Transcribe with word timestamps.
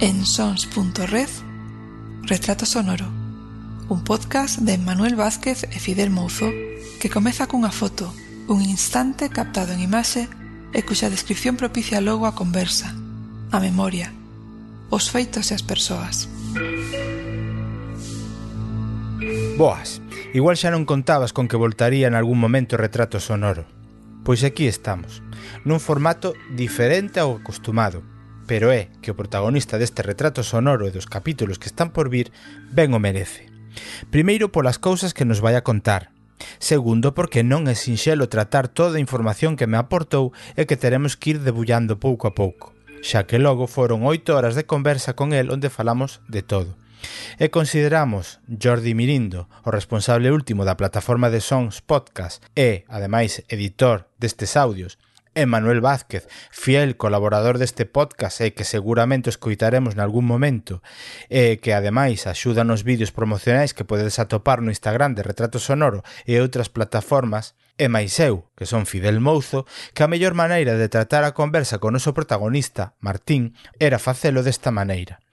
en 0.00 0.24
sons.red 0.24 1.28
Retrato 2.22 2.64
Sonoro 2.64 3.04
un 3.90 4.02
podcast 4.02 4.58
de 4.60 4.78
Manuel 4.78 5.14
Vázquez 5.14 5.64
e 5.64 5.78
Fidel 5.78 6.08
Mouzo 6.08 6.48
que 7.00 7.12
comeza 7.12 7.44
cunha 7.44 7.68
foto 7.68 8.08
un 8.48 8.64
instante 8.64 9.28
captado 9.28 9.76
en 9.76 9.84
imaxe 9.84 10.24
e 10.72 10.80
cuxa 10.88 11.12
descripción 11.12 11.60
propicia 11.60 12.00
logo 12.00 12.24
a 12.24 12.32
conversa 12.32 12.96
a 13.52 13.60
memoria 13.60 14.08
os 14.88 15.12
feitos 15.12 15.52
e 15.52 15.54
as 15.54 15.64
persoas 15.64 16.32
Boas, 19.60 20.00
igual 20.32 20.56
xa 20.56 20.72
non 20.72 20.88
contabas 20.88 21.36
con 21.36 21.44
que 21.44 21.60
voltaría 21.60 22.08
en 22.08 22.16
algún 22.16 22.40
momento 22.40 22.80
o 22.80 22.80
retrato 22.80 23.20
sonoro. 23.20 23.68
Pois 24.24 24.40
aquí 24.48 24.64
estamos, 24.64 25.20
nun 25.68 25.76
formato 25.76 26.32
diferente 26.56 27.20
ao 27.20 27.36
acostumado, 27.36 28.00
pero 28.50 28.74
é 28.74 28.90
que 28.98 29.14
o 29.14 29.18
protagonista 29.18 29.78
deste 29.78 30.02
retrato 30.02 30.42
sonoro 30.42 30.82
e 30.82 30.90
dos 30.90 31.06
capítulos 31.06 31.62
que 31.62 31.70
están 31.70 31.94
por 31.94 32.10
vir 32.10 32.34
ben 32.74 32.90
o 32.90 32.98
merece. 32.98 33.46
Primeiro 34.10 34.50
polas 34.50 34.82
cousas 34.82 35.14
que 35.14 35.22
nos 35.22 35.38
vai 35.38 35.54
a 35.54 35.62
contar, 35.62 36.10
Segundo, 36.58 37.14
porque 37.14 37.46
non 37.46 37.70
é 37.70 37.78
sinxelo 37.78 38.26
tratar 38.26 38.66
toda 38.66 38.98
a 38.98 39.04
información 39.04 39.54
que 39.54 39.70
me 39.70 39.78
aportou 39.78 40.34
e 40.58 40.66
que 40.66 40.74
teremos 40.74 41.14
que 41.14 41.36
ir 41.36 41.38
debullando 41.46 42.02
pouco 42.02 42.26
a 42.26 42.34
pouco, 42.34 42.74
xa 43.06 43.22
que 43.28 43.38
logo 43.38 43.70
foron 43.70 44.02
oito 44.02 44.34
horas 44.34 44.58
de 44.58 44.66
conversa 44.66 45.14
con 45.14 45.30
el 45.30 45.52
onde 45.54 45.70
falamos 45.70 46.18
de 46.26 46.42
todo. 46.42 46.74
E 47.38 47.54
consideramos 47.54 48.42
Jordi 48.50 48.98
Mirindo, 48.98 49.46
o 49.62 49.70
responsable 49.70 50.32
último 50.34 50.66
da 50.66 50.74
plataforma 50.80 51.30
de 51.30 51.38
Sons 51.38 51.84
Podcast 51.84 52.42
e, 52.56 52.88
ademais, 52.90 53.44
editor 53.46 54.10
destes 54.18 54.56
audios, 54.56 54.98
Emanuel 55.40 55.80
Vázquez, 55.80 56.28
fiel 56.52 57.00
colaborador 57.00 57.56
deste 57.56 57.88
podcast 57.88 58.44
e 58.44 58.52
que 58.52 58.68
seguramente 58.68 59.32
escoitaremos 59.32 59.96
nalgún 59.96 60.28
momento, 60.28 60.84
e 61.32 61.56
que 61.58 61.72
ademais 61.72 62.28
axuda 62.28 62.62
nos 62.62 62.84
vídeos 62.84 63.10
promocionais 63.10 63.72
que 63.72 63.88
podedes 63.88 64.20
atopar 64.20 64.60
no 64.60 64.68
Instagram 64.68 65.16
de 65.16 65.24
Retrato 65.24 65.56
Sonoro 65.56 66.04
e 66.28 66.36
outras 66.38 66.68
plataformas, 66.68 67.56
e 67.80 67.88
máis 67.88 68.20
eu, 68.20 68.52
que 68.52 68.68
son 68.68 68.84
Fidel 68.84 69.24
Mouzo, 69.24 69.64
que 69.96 70.04
a 70.04 70.10
mellor 70.12 70.36
maneira 70.36 70.76
de 70.76 70.92
tratar 70.92 71.24
a 71.24 71.32
conversa 71.32 71.80
con 71.80 71.92
o 71.92 71.96
noso 71.96 72.12
protagonista, 72.12 72.92
Martín, 73.00 73.56
era 73.80 73.96
facelo 73.96 74.44
desta 74.44 74.68
maneira. 74.68 75.24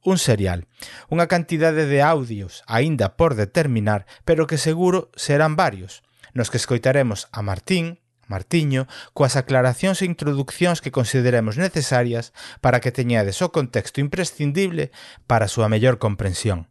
Un 0.00 0.16
serial, 0.16 0.64
unha 1.12 1.26
cantidade 1.28 1.84
de 1.84 2.00
audios 2.00 2.64
aínda 2.70 3.18
por 3.20 3.36
determinar, 3.36 4.06
pero 4.22 4.46
que 4.46 4.56
seguro 4.56 5.10
serán 5.12 5.58
varios, 5.58 6.06
nos 6.32 6.48
que 6.48 6.56
escoitaremos 6.56 7.28
a 7.34 7.42
Martín, 7.42 8.00
Martiño 8.30 8.86
coas 9.10 9.34
aclaracións 9.34 9.98
e 10.00 10.06
introduccións 10.06 10.78
que 10.78 10.94
consideremos 10.94 11.58
necesarias 11.58 12.30
para 12.62 12.78
que 12.78 12.94
teñades 12.94 13.42
o 13.42 13.50
contexto 13.50 13.98
imprescindible 13.98 14.94
para 15.26 15.50
a 15.50 15.52
súa 15.52 15.66
mellor 15.66 15.98
comprensión. 15.98 16.70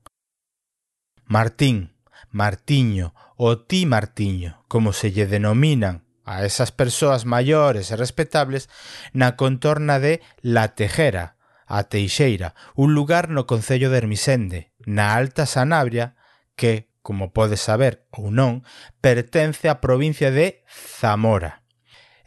Martín, 1.28 2.00
Martiño 2.32 3.12
ou 3.36 3.60
ti 3.68 3.84
Martiño, 3.84 4.64
como 4.72 4.96
se 4.96 5.12
lle 5.12 5.28
denominan 5.28 6.08
a 6.24 6.48
esas 6.48 6.72
persoas 6.72 7.28
maiores 7.28 7.92
e 7.92 8.00
respetables 8.00 8.72
na 9.12 9.36
contorna 9.36 10.00
de 10.00 10.24
La 10.40 10.80
Tejera, 10.80 11.36
a 11.70 11.86
Teixeira, 11.86 12.56
un 12.74 12.96
lugar 12.96 13.30
no 13.30 13.46
Concello 13.46 13.92
de 13.92 13.98
Hermisende, 14.00 14.72
na 14.86 15.14
Alta 15.14 15.46
Sanabria, 15.46 16.18
que, 16.56 16.89
como 17.10 17.34
podes 17.34 17.58
saber 17.58 18.06
ou 18.14 18.30
non, 18.30 18.62
pertence 19.02 19.66
á 19.66 19.82
provincia 19.82 20.30
de 20.30 20.62
Zamora. 20.70 21.66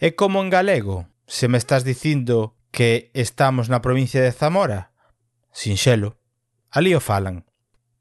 E 0.02 0.18
como 0.18 0.42
en 0.42 0.51
galego, 0.51 1.07
se 1.23 1.46
me 1.46 1.55
estás 1.55 1.86
dicindo 1.86 2.58
que 2.74 3.14
estamos 3.14 3.70
na 3.70 3.79
provincia 3.79 4.18
de 4.18 4.34
Zamora, 4.34 4.90
sinxelo, 5.55 6.18
ali 6.67 6.98
o 6.98 7.01
falan. 7.01 7.46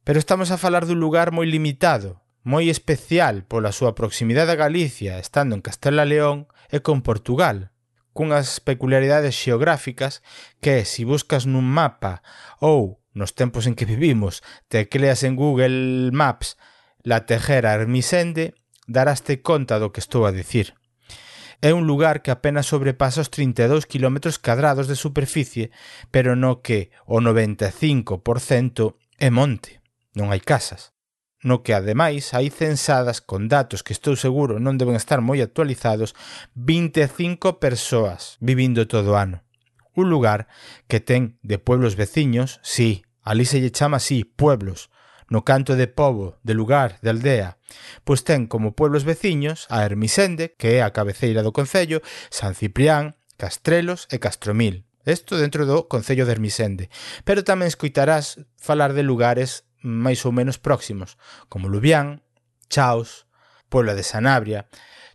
Pero 0.02 0.18
estamos 0.18 0.50
a 0.50 0.58
falar 0.58 0.90
dun 0.90 0.98
lugar 0.98 1.30
moi 1.30 1.46
limitado, 1.46 2.26
moi 2.42 2.66
especial 2.74 3.46
pola 3.46 3.70
súa 3.70 3.94
proximidade 3.94 4.50
a 4.50 4.58
Galicia, 4.58 5.22
estando 5.22 5.54
en 5.54 5.62
Castela 5.62 6.10
León 6.10 6.50
e 6.74 6.82
con 6.82 7.06
Portugal, 7.06 7.70
cunhas 8.18 8.58
peculiaridades 8.58 9.38
xeográficas 9.38 10.26
que, 10.66 10.82
se 10.82 10.90
si 10.90 11.02
buscas 11.06 11.46
nun 11.46 11.70
mapa 11.70 12.26
ou 12.58 12.98
nos 13.14 13.36
tempos 13.36 13.68
en 13.68 13.76
que 13.76 13.86
vivimos, 13.86 14.44
tecleas 14.68 15.24
en 15.24 15.36
Google 15.36 16.10
Maps 16.10 16.56
La 17.04 17.26
Tejera 17.26 17.74
Hermisende, 17.74 18.54
daraste 18.88 19.42
conta 19.42 19.80
do 19.80 19.90
que 19.90 20.00
estou 20.00 20.26
a 20.26 20.32
dicir. 20.32 20.78
É 21.62 21.74
un 21.74 21.86
lugar 21.86 22.22
que 22.22 22.34
apenas 22.34 22.66
sobrepasa 22.66 23.22
os 23.22 23.30
32 23.30 23.86
km 23.86 24.34
cadrados 24.42 24.90
de 24.90 24.98
superficie, 24.98 25.70
pero 26.10 26.36
no 26.36 26.62
que 26.62 26.90
o 27.06 27.22
95% 27.22 28.98
é 29.22 29.30
monte, 29.30 29.82
non 30.18 30.34
hai 30.34 30.42
casas. 30.42 30.94
No 31.42 31.66
que 31.66 31.74
ademais 31.74 32.38
hai 32.38 32.54
censadas 32.54 33.22
con 33.22 33.50
datos 33.50 33.82
que 33.82 33.94
estou 33.94 34.14
seguro 34.14 34.62
non 34.62 34.78
deben 34.78 34.94
estar 34.94 35.26
moi 35.26 35.42
actualizados 35.42 36.14
25 36.54 37.58
persoas 37.58 38.38
vivindo 38.42 38.86
todo 38.86 39.14
o 39.14 39.18
ano. 39.18 39.42
Un 39.98 40.10
lugar 40.10 40.50
que 40.86 41.02
ten 41.02 41.38
de 41.42 41.58
pueblos 41.58 41.98
veciños, 41.98 42.62
sí, 42.62 43.06
ali 43.22 43.46
se 43.46 43.62
lle 43.62 43.74
chama 43.74 43.98
así, 43.98 44.26
pueblos, 44.26 44.94
no 45.32 45.48
canto 45.48 45.80
de 45.80 45.88
povo, 45.88 46.36
de 46.44 46.54
lugar, 46.54 47.00
de 47.00 47.10
aldea, 47.10 47.56
pois 48.04 48.28
ten 48.28 48.52
como 48.52 48.76
pueblos 48.76 49.08
veciños 49.08 49.64
a 49.72 49.88
Hermisende, 49.88 50.60
que 50.60 50.76
é 50.76 50.80
a 50.84 50.92
cabeceira 50.92 51.40
do 51.40 51.56
Concello, 51.56 52.04
San 52.28 52.52
Ciprián, 52.52 53.16
Castrelos 53.40 54.12
e 54.12 54.20
Castromil. 54.20 54.84
Isto 55.08 55.40
dentro 55.40 55.64
do 55.64 55.88
Concello 55.88 56.28
de 56.28 56.36
Hermisende. 56.36 56.92
Pero 57.24 57.48
tamén 57.48 57.72
escoitarás 57.72 58.44
falar 58.60 58.92
de 58.92 59.08
lugares 59.08 59.64
máis 59.80 60.28
ou 60.28 60.36
menos 60.36 60.60
próximos, 60.60 61.16
como 61.48 61.72
Lubián, 61.72 62.28
Chaos, 62.68 63.26
Puebla 63.72 63.96
de 63.96 64.04
Sanabria, 64.04 64.68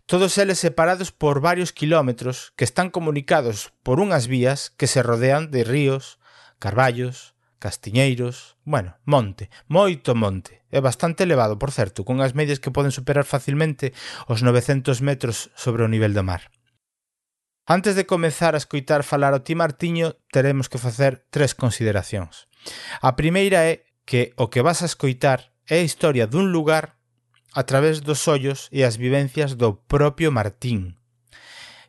todos 0.09 0.41
eles 0.41 0.57
separados 0.57 1.13
por 1.13 1.45
varios 1.45 1.71
kilómetros 1.71 2.57
que 2.57 2.65
están 2.65 2.89
comunicados 2.89 3.69
por 3.85 4.01
unhas 4.01 4.25
vías 4.25 4.73
que 4.73 4.89
se 4.89 5.05
rodean 5.05 5.53
de 5.53 5.61
ríos, 5.61 6.17
carballos, 6.57 7.36
castiñeiros, 7.59 8.57
bueno, 8.63 8.97
monte, 9.05 9.49
moito 9.67 10.13
monte, 10.13 10.63
é 10.69 10.79
bastante 10.81 11.23
elevado, 11.25 11.57
por 11.57 11.73
certo, 11.73 12.05
cunhas 12.05 12.37
medias 12.37 12.61
que 12.61 12.73
poden 12.73 12.93
superar 12.93 13.25
facilmente 13.25 13.93
os 14.29 14.45
900 14.45 15.01
metros 15.01 15.49
sobre 15.57 15.81
o 15.83 15.91
nivel 15.91 16.13
do 16.13 16.23
mar. 16.23 16.53
Antes 17.67 17.99
de 17.99 18.07
comezar 18.07 18.55
a 18.55 18.61
escoitar 18.61 19.03
falar 19.03 19.35
o 19.35 19.43
ti 19.43 19.51
Martiño, 19.51 20.15
teremos 20.31 20.71
que 20.71 20.79
facer 20.79 21.27
tres 21.33 21.51
consideracións. 21.51 22.47
A 23.03 23.19
primeira 23.19 23.67
é 23.67 23.83
que 24.07 24.31
o 24.39 24.47
que 24.47 24.63
vas 24.63 24.79
a 24.83 24.87
escoitar 24.87 25.51
é 25.67 25.83
a 25.83 25.87
historia 25.87 26.31
dun 26.31 26.55
lugar 26.55 26.95
a 27.51 27.63
través 27.67 27.99
dos 27.99 28.23
ollos 28.27 28.71
e 28.71 28.87
as 28.87 28.95
vivencias 28.95 29.59
do 29.59 29.83
propio 29.87 30.31
Martín. 30.31 30.95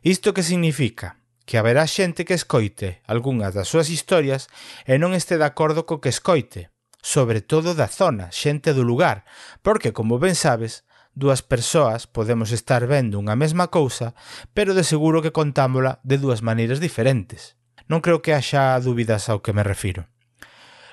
Isto 0.03 0.33
que 0.33 0.43
significa? 0.43 1.18
que 1.49 1.57
haberá 1.57 1.89
xente 1.89 2.29
que 2.29 2.37
escoite 2.37 3.01
algunhas 3.09 3.57
das 3.57 3.65
súas 3.65 3.89
historias 3.89 4.53
e 4.85 5.01
non 5.01 5.17
este 5.17 5.41
de 5.41 5.49
acordo 5.49 5.89
co 5.89 5.97
que 5.97 6.13
escoite, 6.13 6.69
sobre 7.01 7.41
todo 7.41 7.73
da 7.73 7.89
zona, 7.89 8.29
xente 8.29 8.69
do 8.69 8.85
lugar, 8.85 9.25
porque, 9.65 9.89
como 9.89 10.21
ben 10.21 10.37
sabes, 10.37 10.85
dúas 11.17 11.41
persoas 11.41 12.05
podemos 12.05 12.53
estar 12.53 12.85
vendo 12.85 13.17
unha 13.17 13.33
mesma 13.33 13.73
cousa, 13.73 14.13
pero 14.53 14.77
de 14.77 14.85
seguro 14.85 15.25
que 15.25 15.33
contámola 15.33 15.97
de 16.05 16.21
dúas 16.21 16.45
maneiras 16.45 16.77
diferentes. 16.77 17.57
Non 17.89 18.05
creo 18.05 18.21
que 18.21 18.37
haxa 18.37 18.77
dúbidas 18.77 19.25
ao 19.25 19.41
que 19.41 19.49
me 19.49 19.65
refiro. 19.65 20.05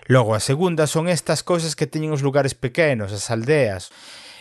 Logo, 0.08 0.32
a 0.32 0.40
segunda 0.40 0.88
son 0.88 1.12
estas 1.12 1.44
cousas 1.44 1.76
que 1.76 1.84
teñen 1.84 2.16
os 2.16 2.24
lugares 2.24 2.56
pequenos, 2.56 3.12
as 3.12 3.28
aldeas, 3.28 3.92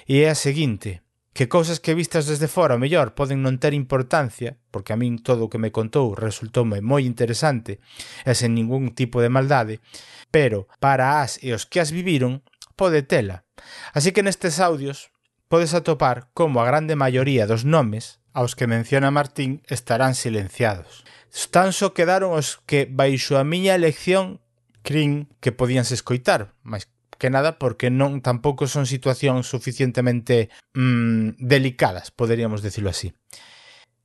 e 0.07 0.23
é 0.23 0.31
a 0.31 0.39
seguinte, 0.39 1.03
que 1.35 1.49
cousas 1.49 1.83
que 1.83 1.93
vistas 1.93 2.31
desde 2.31 2.47
fora 2.47 2.79
mellor 2.79 3.11
poden 3.11 3.43
non 3.43 3.59
ter 3.59 3.75
importancia, 3.75 4.55
porque 4.71 4.95
a 4.95 4.97
min 4.97 5.19
todo 5.19 5.45
o 5.45 5.51
que 5.51 5.59
me 5.59 5.75
contou 5.75 6.15
resultoume 6.15 6.79
moi 6.79 7.03
interesante 7.03 7.83
e 8.23 8.31
sen 8.31 8.55
ningún 8.55 8.95
tipo 8.95 9.19
de 9.19 9.27
maldade, 9.27 9.83
pero 10.31 10.71
para 10.79 11.19
as 11.19 11.35
e 11.43 11.51
os 11.51 11.67
que 11.67 11.83
as 11.83 11.91
viviron 11.91 12.39
pode 12.79 13.03
tela. 13.03 13.43
Así 13.91 14.15
que 14.15 14.23
nestes 14.23 14.63
audios 14.63 15.11
podes 15.51 15.75
atopar 15.75 16.31
como 16.31 16.63
a 16.63 16.67
grande 16.71 16.95
maioría 16.95 17.43
dos 17.43 17.67
nomes 17.67 18.23
aos 18.31 18.55
que 18.55 18.71
menciona 18.71 19.11
Martín 19.11 19.59
estarán 19.67 20.15
silenciados. 20.15 21.03
Tan 21.51 21.75
só 21.75 21.91
quedaron 21.91 22.31
os 22.31 22.63
que 22.63 22.87
baixo 22.87 23.35
a 23.35 23.43
miña 23.43 23.75
elección 23.75 24.39
crin 24.87 25.27
que 25.43 25.51
podíanse 25.51 25.99
escoitar, 25.99 26.55
mas 26.63 26.87
que 27.17 27.29
nada 27.29 27.57
porque 27.57 27.89
non 27.89 28.21
tampouco 28.21 28.67
son 28.67 28.85
situacións 28.85 29.47
suficientemente 29.47 30.53
mmm, 30.73 31.39
delicadas, 31.39 32.11
poderíamos 32.11 32.61
decirlo 32.61 32.91
así. 32.91 33.13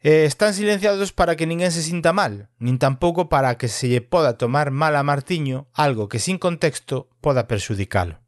Eh, 0.01 0.25
están 0.25 0.55
silenciados 0.55 1.13
para 1.13 1.37
que 1.37 1.45
ninguén 1.45 1.73
se 1.73 1.85
sinta 1.85 2.17
mal, 2.17 2.49
nin 2.57 2.81
tampouco 2.81 3.29
para 3.29 3.61
que 3.61 3.69
se 3.69 3.93
lle 3.93 4.01
poda 4.01 4.41
tomar 4.41 4.73
mal 4.73 4.97
a 4.97 5.05
Martiño 5.05 5.69
algo 5.77 6.09
que 6.09 6.17
sin 6.17 6.41
contexto 6.41 7.13
poda 7.21 7.45
perxudicalo. 7.45 8.25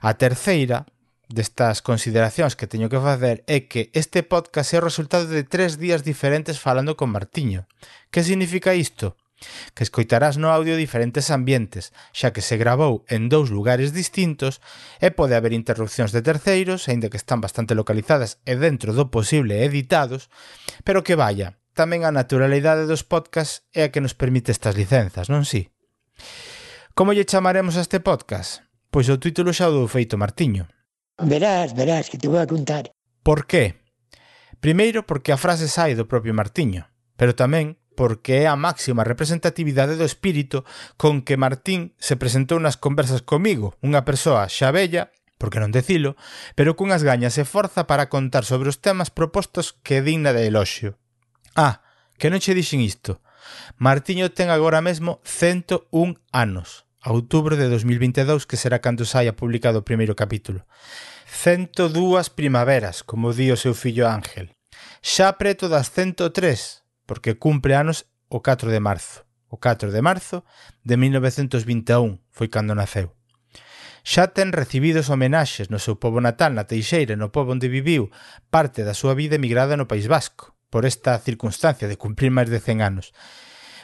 A 0.00 0.16
terceira 0.16 0.88
destas 1.28 1.84
consideracións 1.84 2.56
que 2.56 2.66
teño 2.66 2.88
que 2.88 2.96
facer 2.96 3.44
é 3.44 3.68
que 3.68 3.92
este 3.92 4.24
podcast 4.24 4.72
é 4.72 4.80
o 4.80 4.86
resultado 4.88 5.28
de 5.28 5.44
tres 5.44 5.76
días 5.76 6.02
diferentes 6.02 6.56
falando 6.56 6.96
con 6.96 7.12
Martiño. 7.12 7.68
Que 8.08 8.24
significa 8.24 8.72
isto? 8.72 9.19
que 9.74 9.84
escoitarás 9.84 10.36
no 10.36 10.52
audio 10.52 10.76
diferentes 10.76 11.32
ambientes, 11.32 11.92
xa 12.12 12.30
que 12.30 12.44
se 12.44 12.60
gravou 12.60 13.04
en 13.08 13.32
dous 13.32 13.48
lugares 13.48 13.92
distintos 13.96 14.60
e 15.00 15.10
pode 15.10 15.34
haber 15.34 15.56
interrupcións 15.56 16.12
de 16.12 16.20
terceiros, 16.20 16.86
aínda 16.86 17.08
que 17.08 17.20
están 17.20 17.40
bastante 17.40 17.74
localizadas 17.74 18.38
e 18.44 18.56
dentro 18.56 18.92
do 18.92 19.08
posible 19.08 19.64
editados, 19.64 20.28
pero 20.84 21.02
que 21.02 21.16
vaya, 21.16 21.60
tamén 21.72 22.04
a 22.04 22.12
naturalidade 22.12 22.84
dos 22.84 23.02
podcasts 23.06 23.64
é 23.72 23.88
a 23.88 23.90
que 23.92 24.04
nos 24.04 24.12
permite 24.12 24.52
estas 24.52 24.76
licenzas, 24.76 25.32
non 25.32 25.48
si? 25.48 25.72
Como 26.92 27.16
lle 27.16 27.24
chamaremos 27.24 27.80
a 27.80 27.84
este 27.84 28.04
podcast? 28.04 28.60
Pois 28.92 29.08
o 29.08 29.16
título 29.16 29.56
xa 29.56 29.70
o 29.70 29.74
dou 29.74 29.88
feito 29.88 30.20
Martiño. 30.20 30.68
Verás, 31.16 31.72
verás, 31.72 32.12
que 32.12 32.20
te 32.20 32.28
vou 32.28 32.36
a 32.36 32.44
contar. 32.44 32.92
Por 33.24 33.48
qué? 33.48 33.80
Primeiro 34.60 35.08
porque 35.08 35.32
a 35.32 35.40
frase 35.40 35.72
sai 35.72 35.96
do 35.96 36.04
propio 36.04 36.36
Martiño, 36.36 36.92
pero 37.16 37.32
tamén 37.32 37.79
porque 38.00 38.40
é 38.40 38.46
a 38.48 38.56
máxima 38.56 39.04
representatividade 39.04 40.00
do 40.00 40.08
espírito 40.08 40.64
con 40.96 41.20
que 41.20 41.36
Martín 41.36 41.92
se 42.00 42.16
presentou 42.16 42.56
nas 42.56 42.80
conversas 42.80 43.20
comigo, 43.20 43.76
unha 43.84 44.08
persoa 44.08 44.48
xa 44.48 44.72
bella, 44.72 45.12
por 45.36 45.52
que 45.52 45.60
non 45.60 45.68
decilo, 45.68 46.16
pero 46.56 46.80
cunhas 46.80 47.04
gañas 47.04 47.36
e 47.36 47.44
forza 47.44 47.84
para 47.84 48.08
contar 48.08 48.48
sobre 48.48 48.72
os 48.72 48.80
temas 48.80 49.12
propostos 49.12 49.76
que 49.84 50.00
é 50.00 50.02
digna 50.02 50.32
de 50.32 50.48
eloxio. 50.48 50.96
Ah, 51.52 51.84
que 52.16 52.32
non 52.32 52.40
che 52.40 52.56
dixen 52.56 52.80
isto. 52.80 53.20
Martiño 53.76 54.32
ten 54.32 54.48
agora 54.48 54.80
mesmo 54.80 55.20
101 55.28 56.16
anos, 56.32 56.88
a 57.04 57.12
outubro 57.12 57.52
de 57.60 57.68
2022 57.68 58.48
que 58.48 58.56
será 58.56 58.80
cando 58.80 59.04
saia 59.04 59.36
publicado 59.36 59.84
o 59.84 59.84
primeiro 59.84 60.16
capítulo. 60.16 60.64
102 61.28 62.32
primaveras, 62.32 63.04
como 63.04 63.36
di 63.36 63.52
o 63.52 63.60
seu 63.60 63.76
fillo 63.76 64.08
Ángel. 64.08 64.56
Xa 65.04 65.36
preto 65.36 65.68
das 65.68 65.92
103, 65.92 66.79
porque 67.10 67.34
cumpre 67.34 67.74
anos 67.74 68.06
o 68.30 68.38
4 68.38 68.70
de 68.70 68.78
marzo. 68.78 69.26
O 69.50 69.58
4 69.58 69.90
de 69.90 69.98
marzo 69.98 70.46
de 70.86 70.94
1921 70.94 72.22
foi 72.30 72.46
cando 72.46 72.78
naceu. 72.78 73.18
Xa 74.06 74.30
ten 74.30 74.54
recibidos 74.54 75.10
homenaxes 75.10 75.74
no 75.74 75.82
seu 75.82 75.98
pobo 75.98 76.22
natal 76.22 76.54
na 76.54 76.70
Teixeira 76.70 77.18
no 77.18 77.34
pobo 77.34 77.50
onde 77.50 77.66
viviu 77.66 78.14
parte 78.46 78.86
da 78.86 78.94
súa 78.94 79.18
vida 79.18 79.34
emigrada 79.42 79.74
no 79.74 79.90
País 79.90 80.06
Vasco, 80.06 80.54
por 80.70 80.86
esta 80.86 81.18
circunstancia 81.18 81.90
de 81.90 81.98
cumprir 81.98 82.30
máis 82.30 82.46
de 82.46 82.62
100 82.62 82.78
anos. 82.78 83.10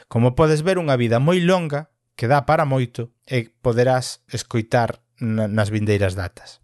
Como 0.07 0.31
podes 0.31 0.63
ver, 0.63 0.79
unha 0.79 0.95
vida 0.95 1.19
moi 1.19 1.43
longa 1.43 1.91
que 2.15 2.31
dá 2.31 2.47
para 2.47 2.63
moito 2.63 3.11
e 3.27 3.51
poderás 3.59 4.23
escoitar 4.31 5.03
nas 5.19 5.67
vindeiras 5.67 6.15
datas. 6.15 6.63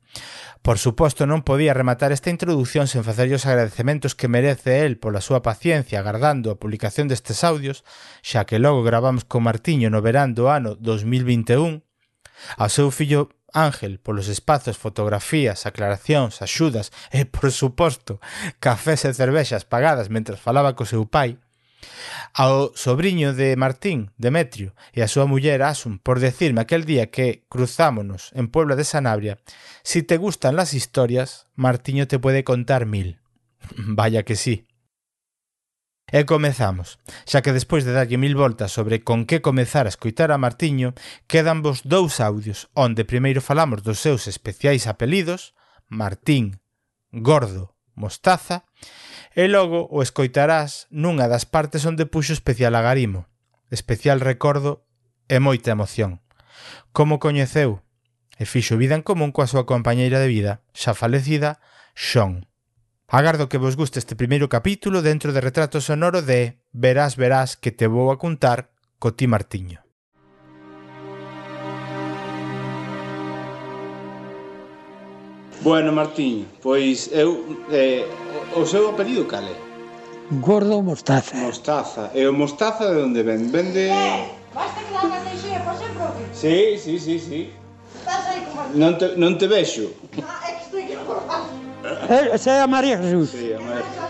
Por 0.63 0.80
suposto, 0.80 1.27
non 1.27 1.44
podía 1.44 1.75
rematar 1.75 2.15
esta 2.15 2.31
introdución 2.31 2.88
sen 2.88 3.04
facerlle 3.04 3.36
os 3.36 3.44
agradecementos 3.44 4.15
que 4.15 4.31
merece 4.31 4.88
el 4.88 4.95
pola 4.95 5.19
súa 5.19 5.44
paciencia 5.44 6.00
agardando 6.00 6.48
a 6.56 6.60
publicación 6.62 7.12
destes 7.12 7.44
audios, 7.44 7.83
xa 8.24 8.48
que 8.48 8.63
logo 8.63 8.80
gravamos 8.80 9.27
con 9.27 9.44
Martiño 9.44 9.92
no 9.92 10.00
verán 10.00 10.31
do 10.31 10.48
ano 10.48 10.80
2021, 10.80 11.83
ao 12.56 12.69
seu 12.71 12.95
fillo 12.95 13.27
Ángel 13.54 14.00
polos 14.00 14.31
espazos, 14.31 14.80
fotografías, 14.80 15.68
aclaracións, 15.68 16.42
axudas 16.42 16.95
e, 17.13 17.27
por 17.27 17.51
suposto, 17.51 18.24
cafés 18.63 19.06
e 19.06 19.13
cervexas 19.13 19.68
pagadas 19.68 20.09
mentras 20.09 20.42
falaba 20.42 20.74
co 20.80 20.89
seu 20.89 21.06
pai, 21.06 21.38
Ao 22.33 22.74
sobriño 22.74 23.33
de 23.33 23.56
Martín, 23.56 24.09
Demetrio, 24.18 24.74
e 24.91 25.06
a 25.06 25.12
súa 25.12 25.30
muller 25.30 25.62
Asun, 25.62 26.01
por 26.01 26.18
decirme 26.18 26.62
aquel 26.62 26.83
día 26.83 27.13
que 27.13 27.45
cruzámonos 27.50 28.33
en 28.33 28.50
Puebla 28.50 28.75
de 28.75 28.83
Sanabria, 28.83 29.38
si 29.83 30.01
te 30.01 30.18
gustan 30.18 30.56
las 30.56 30.74
historias, 30.74 31.47
Martiño 31.56 32.07
te 32.07 32.18
puede 32.18 32.44
contar 32.44 32.85
mil. 32.85 33.21
Vaya 33.77 34.24
que 34.24 34.35
sí. 34.35 34.65
E 36.13 36.30
comezamos, 36.30 37.01
xa 37.25 37.41
que 37.41 37.56
despois 37.57 37.89
de 37.89 37.95
darlle 37.97 38.21
mil 38.21 38.38
voltas 38.38 38.69
sobre 38.69 39.01
con 39.01 39.25
que 39.25 39.41
comezar 39.41 39.89
a 39.89 39.94
escoitar 39.94 40.30
a 40.30 40.38
Martiño, 40.38 40.94
quedan 41.25 41.65
vos 41.65 41.81
dous 41.81 42.21
audios 42.21 42.69
onde 42.77 43.01
primeiro 43.01 43.41
falamos 43.41 43.81
dos 43.81 43.97
seus 43.97 44.30
especiais 44.30 44.85
apelidos, 44.85 45.57
Martín, 45.89 46.62
Gordo, 47.09 47.74
Mostaza, 47.97 48.69
e 49.33 49.50
logo 49.50 49.89
o 49.89 50.06
escoitarás 50.06 50.85
nunha 50.94 51.25
das 51.25 51.45
partes 51.50 51.85
onde 51.89 52.06
puxo 52.06 52.33
especial 52.33 52.77
agarimo, 52.77 53.25
especial 53.74 54.21
recordo 54.21 54.85
e 55.25 55.41
moita 55.41 55.74
emoción. 55.74 56.21
Como 56.94 57.18
coñeceu 57.18 57.81
e 58.38 58.45
fixo 58.45 58.77
vida 58.77 58.94
en 58.97 59.06
común 59.06 59.33
coa 59.33 59.50
súa 59.50 59.65
compañeira 59.65 60.21
de 60.21 60.30
vida, 60.30 60.62
xa 60.74 60.94
falecida, 60.94 61.62
Sean. 61.94 62.50
Agardo 63.09 63.50
que 63.50 63.62
vos 63.62 63.77
guste 63.77 64.01
este 64.01 64.18
primeiro 64.18 64.50
capítulo 64.50 65.06
dentro 65.06 65.33
de 65.33 65.41
Retrato 65.41 65.81
Sonoro 65.81 66.21
de 66.25 66.62
Verás, 66.74 67.13
verás 67.18 67.57
que 67.57 67.69
te 67.69 67.85
vou 67.85 68.09
a 68.09 68.18
contar 68.18 68.74
co 68.97 69.13
ti 69.13 69.30
Martiño. 69.30 69.82
Bueno, 75.63 75.94
Martín, 75.94 76.45
pois 76.62 77.07
eu 77.15 77.56
eh, 77.71 78.04
o 78.51 78.65
seu 78.68 78.89
apelido 78.92 79.24
cal 79.24 79.48
é? 79.48 79.56
Gordo 80.44 80.83
Mostaza. 80.83 81.39
Mostaza. 81.39 82.12
E 82.13 82.27
o 82.27 82.33
Mostaza 82.33 82.92
de 82.92 83.00
onde 83.00 83.24
ven? 83.24 83.48
Vende... 83.48 83.88
Eh, 83.88 84.27
basta 84.54 84.83
que 84.83 84.92
la 84.92 85.07
casa 85.07 85.31
xe, 85.39 85.56
por 85.63 85.75
ser 85.80 85.92
propio. 85.95 86.25
Sí, 86.36 86.75
sí, 86.75 87.00
sí, 87.00 87.15
sí. 87.15 87.42
Estás 87.95 88.27
aí 88.27 88.44
como... 88.44 88.75
Non 88.75 89.00
te, 89.00 89.15
non 89.15 89.39
te 89.39 89.48
vexo. 89.48 89.88
Ah, 90.19 90.51
é 90.51 90.60
que 90.60 90.63
estou 90.68 90.80
aquí 90.83 91.00
por 91.07 91.24
Eh, 91.24 92.12
eh 92.12 92.36
esa 92.36 92.59
é 92.59 92.62
a 92.62 92.68
María 92.68 93.00
Jesús. 93.00 93.31
Sí, 93.31 93.56
a 93.56 93.59
María 93.63 94.04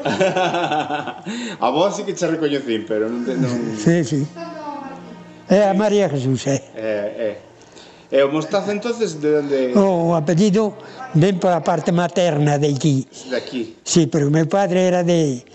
a 1.60 1.68
vos 1.68 1.92
sí 1.92 2.08
que 2.08 2.16
che 2.16 2.24
recoñecín, 2.24 2.88
pero 2.88 3.12
non... 3.12 3.20
Te, 3.28 3.36
non... 3.36 3.52
Sí, 3.76 4.00
sí. 4.00 4.24
É 5.50 5.68
a 5.68 5.74
María 5.74 6.08
Jesús, 6.08 6.46
é. 6.46 6.56
Eh. 6.56 6.64
É, 6.72 6.99
E 8.10 8.18
o 8.22 8.28
Mostaza 8.28 8.74
entonces 8.74 9.22
de 9.22 9.38
onde 9.38 9.58
O 9.78 10.18
apellido 10.18 10.74
ven 11.14 11.38
pola 11.38 11.62
parte 11.62 11.94
materna 11.94 12.58
de 12.58 12.74
aquí. 12.74 13.06
De 13.30 13.36
aquí. 13.38 13.62
Sí, 13.86 14.10
pero 14.10 14.30
meu 14.30 14.50
padre 14.50 14.90
era 14.90 15.06
de 15.06 15.46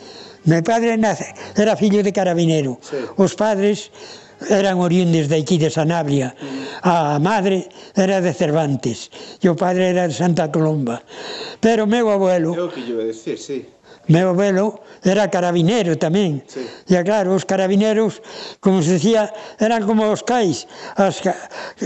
meu 0.48 0.63
padre 0.63 0.96
nace, 0.96 1.34
era 1.57 1.75
fillo 1.75 2.00
de 2.00 2.13
carabinero. 2.13 2.80
Sí. 2.80 3.02
Os 3.18 3.36
padres 3.36 3.92
eran 4.48 4.80
oriundes 4.80 5.28
de 5.28 5.42
aquí 5.42 5.57
de 5.57 5.69
Sanabria. 5.69 6.31
Mm. 6.40 6.88
A 6.88 7.19
madre 7.19 7.68
era 7.96 8.22
de 8.22 8.31
Cervantes 8.31 9.12
e 9.44 9.50
o 9.52 9.56
padre 9.56 9.92
era 9.92 10.07
de 10.07 10.16
Santa 10.16 10.47
Colomba. 10.47 11.04
Pero 11.59 11.83
meu 11.83 12.07
abuelo... 12.07 12.56
É 12.56 12.64
o 12.64 12.71
que 12.71 12.85
lle 12.88 12.95
decir, 13.09 13.35
sí 13.35 13.76
meu 14.07 14.30
abuelo 14.30 14.85
era 15.06 15.30
carabinero 15.30 15.97
tamén. 16.02 16.42
Sí. 16.50 16.66
E 16.90 16.97
claro, 17.06 17.38
os 17.38 17.45
carabineros, 17.45 18.21
como 18.57 18.81
se 18.81 18.97
decía, 18.97 19.30
eran 19.62 19.85
como 19.85 20.09
os 20.09 20.26
cais. 20.26 20.66
As, 20.97 21.21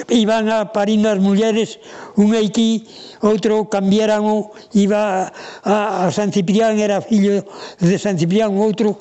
iban 0.08 0.48
a 0.48 0.72
parindo 0.72 1.12
as 1.12 1.20
mulleres, 1.20 1.84
un 2.16 2.32
aquí, 2.32 2.88
outro 3.20 3.68
cambiaran 3.68 4.24
o, 4.24 4.56
iba 4.72 5.28
a, 5.64 6.08
a 6.08 6.12
San 6.16 6.32
Ciprián, 6.32 6.80
era 6.80 7.04
fillo 7.04 7.44
de 7.80 8.00
San 8.00 8.16
Ciprián, 8.16 8.56
outro 8.56 8.96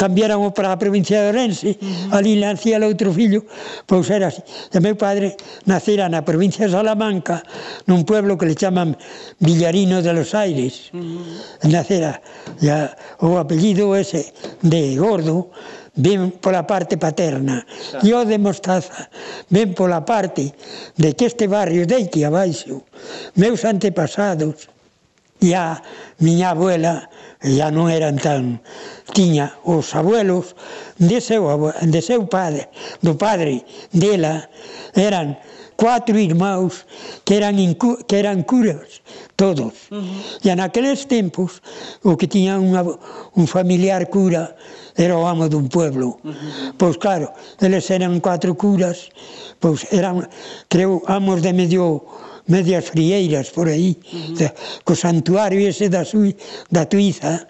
cambiaran 0.00 0.40
o 0.40 0.56
para 0.56 0.72
a 0.72 0.80
provincia 0.80 1.20
de 1.20 1.28
Orense, 1.28 1.76
ali 2.08 2.40
nacía 2.40 2.80
outro 2.80 3.12
fillo, 3.12 3.44
pois 3.84 4.08
era 4.08 4.32
así. 4.32 4.40
E 4.72 4.80
meu 4.80 4.96
padre 4.96 5.36
nacera 5.68 6.08
na 6.08 6.24
provincia 6.24 6.64
de 6.64 6.72
Salamanca, 6.72 7.44
nun 7.84 8.08
pueblo 8.08 8.40
que 8.40 8.48
le 8.48 8.56
chaman 8.56 8.96
Villarino 9.44 10.00
de 10.00 10.12
los 10.16 10.32
Aires. 10.32 10.88
Uh 10.96 11.04
-huh. 11.04 11.68
Nacera 11.68 12.20
ya, 12.60 12.96
o 13.20 13.38
apellido 13.38 13.96
ese 13.96 14.32
de 14.62 14.96
Gordo 14.96 15.50
ven 15.98 16.30
pola 16.30 16.66
parte 16.66 16.96
paterna. 16.96 17.66
E 18.02 18.14
o 18.14 18.22
de 18.22 18.38
Mostaza 18.38 19.10
ven 19.50 19.74
pola 19.74 20.06
parte 20.06 20.54
de 20.96 21.14
que 21.14 21.26
este 21.26 21.50
barrio 21.50 21.86
de 21.86 22.06
aquí 22.06 22.22
abaixo 22.22 22.86
meus 23.34 23.66
antepasados 23.66 24.70
e 25.42 25.54
a 25.54 25.82
miña 26.18 26.50
abuela 26.54 27.10
ya 27.42 27.70
non 27.70 27.90
eran 27.90 28.18
tan 28.18 28.58
tiña 29.14 29.54
os 29.62 29.94
abuelos 29.94 30.58
de 30.98 31.22
seu, 31.22 31.46
de 31.86 32.00
seu 32.02 32.26
padre 32.26 32.66
do 33.02 33.14
padre 33.14 33.62
dela 33.94 34.50
eran 34.98 35.38
cuatro 35.78 36.18
irmãos 36.18 36.84
que 37.24 37.36
eran, 37.36 37.54
que 38.08 38.18
eran 38.18 38.42
curas, 38.42 39.00
todos. 39.38 39.86
Uh 39.94 40.02
-huh. 40.02 40.50
E 40.50 40.50
naqueles 40.58 41.06
tempos, 41.06 41.62
o 42.02 42.18
que 42.18 42.26
tiña 42.26 42.58
unha, 42.58 42.82
un 43.38 43.46
familiar 43.46 44.10
cura 44.10 44.58
era 44.98 45.14
o 45.14 45.22
amo 45.30 45.46
dun 45.46 45.70
pueblo. 45.70 46.18
Uh 46.26 46.34
-huh. 46.34 46.74
Pois 46.74 46.98
claro, 46.98 47.30
eles 47.62 47.86
eran 47.94 48.18
cuatro 48.18 48.58
curas, 48.58 49.06
pois 49.62 49.86
eran, 49.94 50.26
creo, 50.66 50.98
amos 51.06 51.46
de 51.46 51.54
medio 51.54 52.02
medias 52.48 52.88
frieiras 52.88 53.52
por 53.52 53.68
aí, 53.68 53.96
uh 54.12 54.34
-huh. 54.34 54.52
co 54.82 54.96
santuario 54.96 55.60
ese 55.60 55.88
da, 55.92 56.04
sui, 56.04 56.34
da 56.72 56.88
Tuiza, 56.88 57.46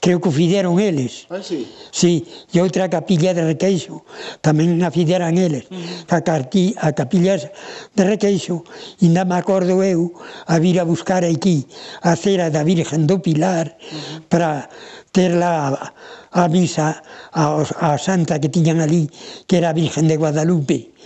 creo 0.00 0.18
que 0.20 0.28
o 0.28 0.32
fideron 0.32 0.80
eles. 0.80 1.28
Ah, 1.28 1.44
sí? 1.44 1.68
Sí, 1.92 2.24
e 2.52 2.56
outra 2.58 2.88
capilla 2.88 3.36
de 3.36 3.44
Requeixo, 3.44 4.02
tamén 4.40 4.80
a 4.80 4.90
fideran 4.90 5.36
eles. 5.36 5.68
Uh 5.68 5.76
-huh. 5.76 6.16
a, 6.16 6.18
carti, 6.24 6.72
a 6.80 6.96
capilla 6.96 7.36
de 7.36 8.02
Requeixo, 8.02 8.64
ainda 9.04 9.28
me 9.28 9.36
acordo 9.36 9.84
eu, 9.84 10.16
a 10.48 10.56
vir 10.58 10.80
a 10.80 10.84
buscar 10.88 11.22
aquí 11.22 11.68
a 12.00 12.16
cera 12.16 12.48
da 12.48 12.64
Virgen 12.64 13.04
do 13.04 13.20
Pilar, 13.20 13.68
uh 13.68 13.76
-huh. 13.76 14.24
para 14.32 14.72
terla 15.12 15.76
a, 16.32 16.44
a 16.44 16.48
misa 16.48 17.02
a, 17.32 17.64
a 17.80 17.98
santa 18.00 18.40
que 18.40 18.48
tiñan 18.48 18.80
ali, 18.80 19.12
que 19.44 19.60
era 19.60 19.70
a 19.70 19.76
Virgen 19.76 20.08
de 20.08 20.16
Guadalupe 20.16 20.96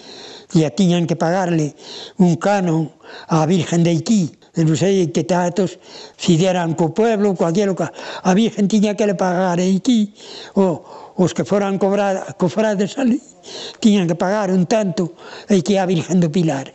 e 0.54 0.68
tiñan 0.76 1.08
que 1.08 1.16
pagarle 1.16 1.72
un 2.20 2.36
canon 2.36 2.92
á 3.28 3.44
Virgen 3.48 3.80
de 3.80 3.92
Iquí, 3.96 4.32
e 4.52 4.60
non 4.68 4.76
sei 4.76 5.08
que 5.08 5.24
tatos 5.24 5.80
se 6.20 6.36
deran 6.36 6.76
co 6.76 6.92
pueblo, 6.92 7.32
cualquier 7.32 7.72
loca. 7.72 7.88
A 8.22 8.36
Virgen 8.36 8.68
tiña 8.68 8.92
que 8.92 9.08
le 9.08 9.16
pagar 9.16 9.56
a 9.56 9.64
Iquí 9.64 10.12
o, 10.52 10.84
os 11.16 11.32
que 11.32 11.48
foran 11.48 11.80
cobrar, 11.80 12.36
cofrades 12.36 13.00
ali 13.00 13.31
tiñan 13.80 14.06
que 14.06 14.14
pagar 14.14 14.50
un 14.50 14.66
tanto 14.66 15.14
e 15.48 15.62
que 15.62 15.78
a 15.78 15.86
Virgen 15.86 16.22
do 16.22 16.30
Pilar. 16.30 16.70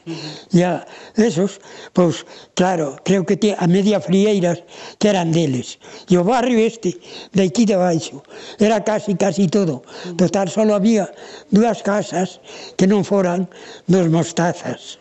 E 0.51 0.63
a 0.63 0.83
esos, 1.15 1.59
pois, 1.93 2.27
claro, 2.53 2.99
creo 3.03 3.25
que 3.25 3.37
te, 3.37 3.55
a 3.57 3.65
media 3.67 3.99
frieiras 3.99 4.63
que 4.99 5.07
eran 5.09 5.31
deles. 5.31 5.79
E 6.09 6.17
o 6.19 6.23
barrio 6.23 6.59
este, 6.59 6.99
de 7.33 7.47
aquí 7.47 7.63
de 7.65 7.75
baixo, 7.75 8.23
era 8.59 8.83
casi, 8.83 9.15
casi 9.15 9.47
todo. 9.47 9.83
Total, 10.17 10.49
só 10.49 10.63
había 10.73 11.09
dúas 11.51 11.81
casas 11.83 12.39
que 12.75 12.87
non 12.87 13.03
foran 13.03 13.47
dos 13.87 14.07
mostazas. 14.11 14.99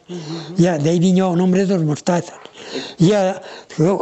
E 0.59 0.71
a, 0.71 0.79
de 0.79 0.91
aí 0.91 1.01
viño 1.03 1.35
o 1.35 1.39
nombre 1.39 1.67
dos 1.67 1.83
mostazas. 1.83 2.39
E 2.99 3.13
a, 3.13 3.43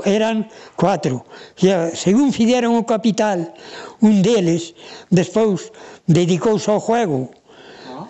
eran 0.04 0.48
cuatro. 0.76 1.24
E 1.58 1.72
a, 1.72 1.90
según 1.96 2.30
fideron 2.30 2.76
o 2.76 2.84
capital, 2.84 3.52
un 4.04 4.20
deles, 4.20 4.76
despois, 5.08 5.72
dedicouse 6.06 6.68
ao 6.68 6.80
juego 6.80 7.32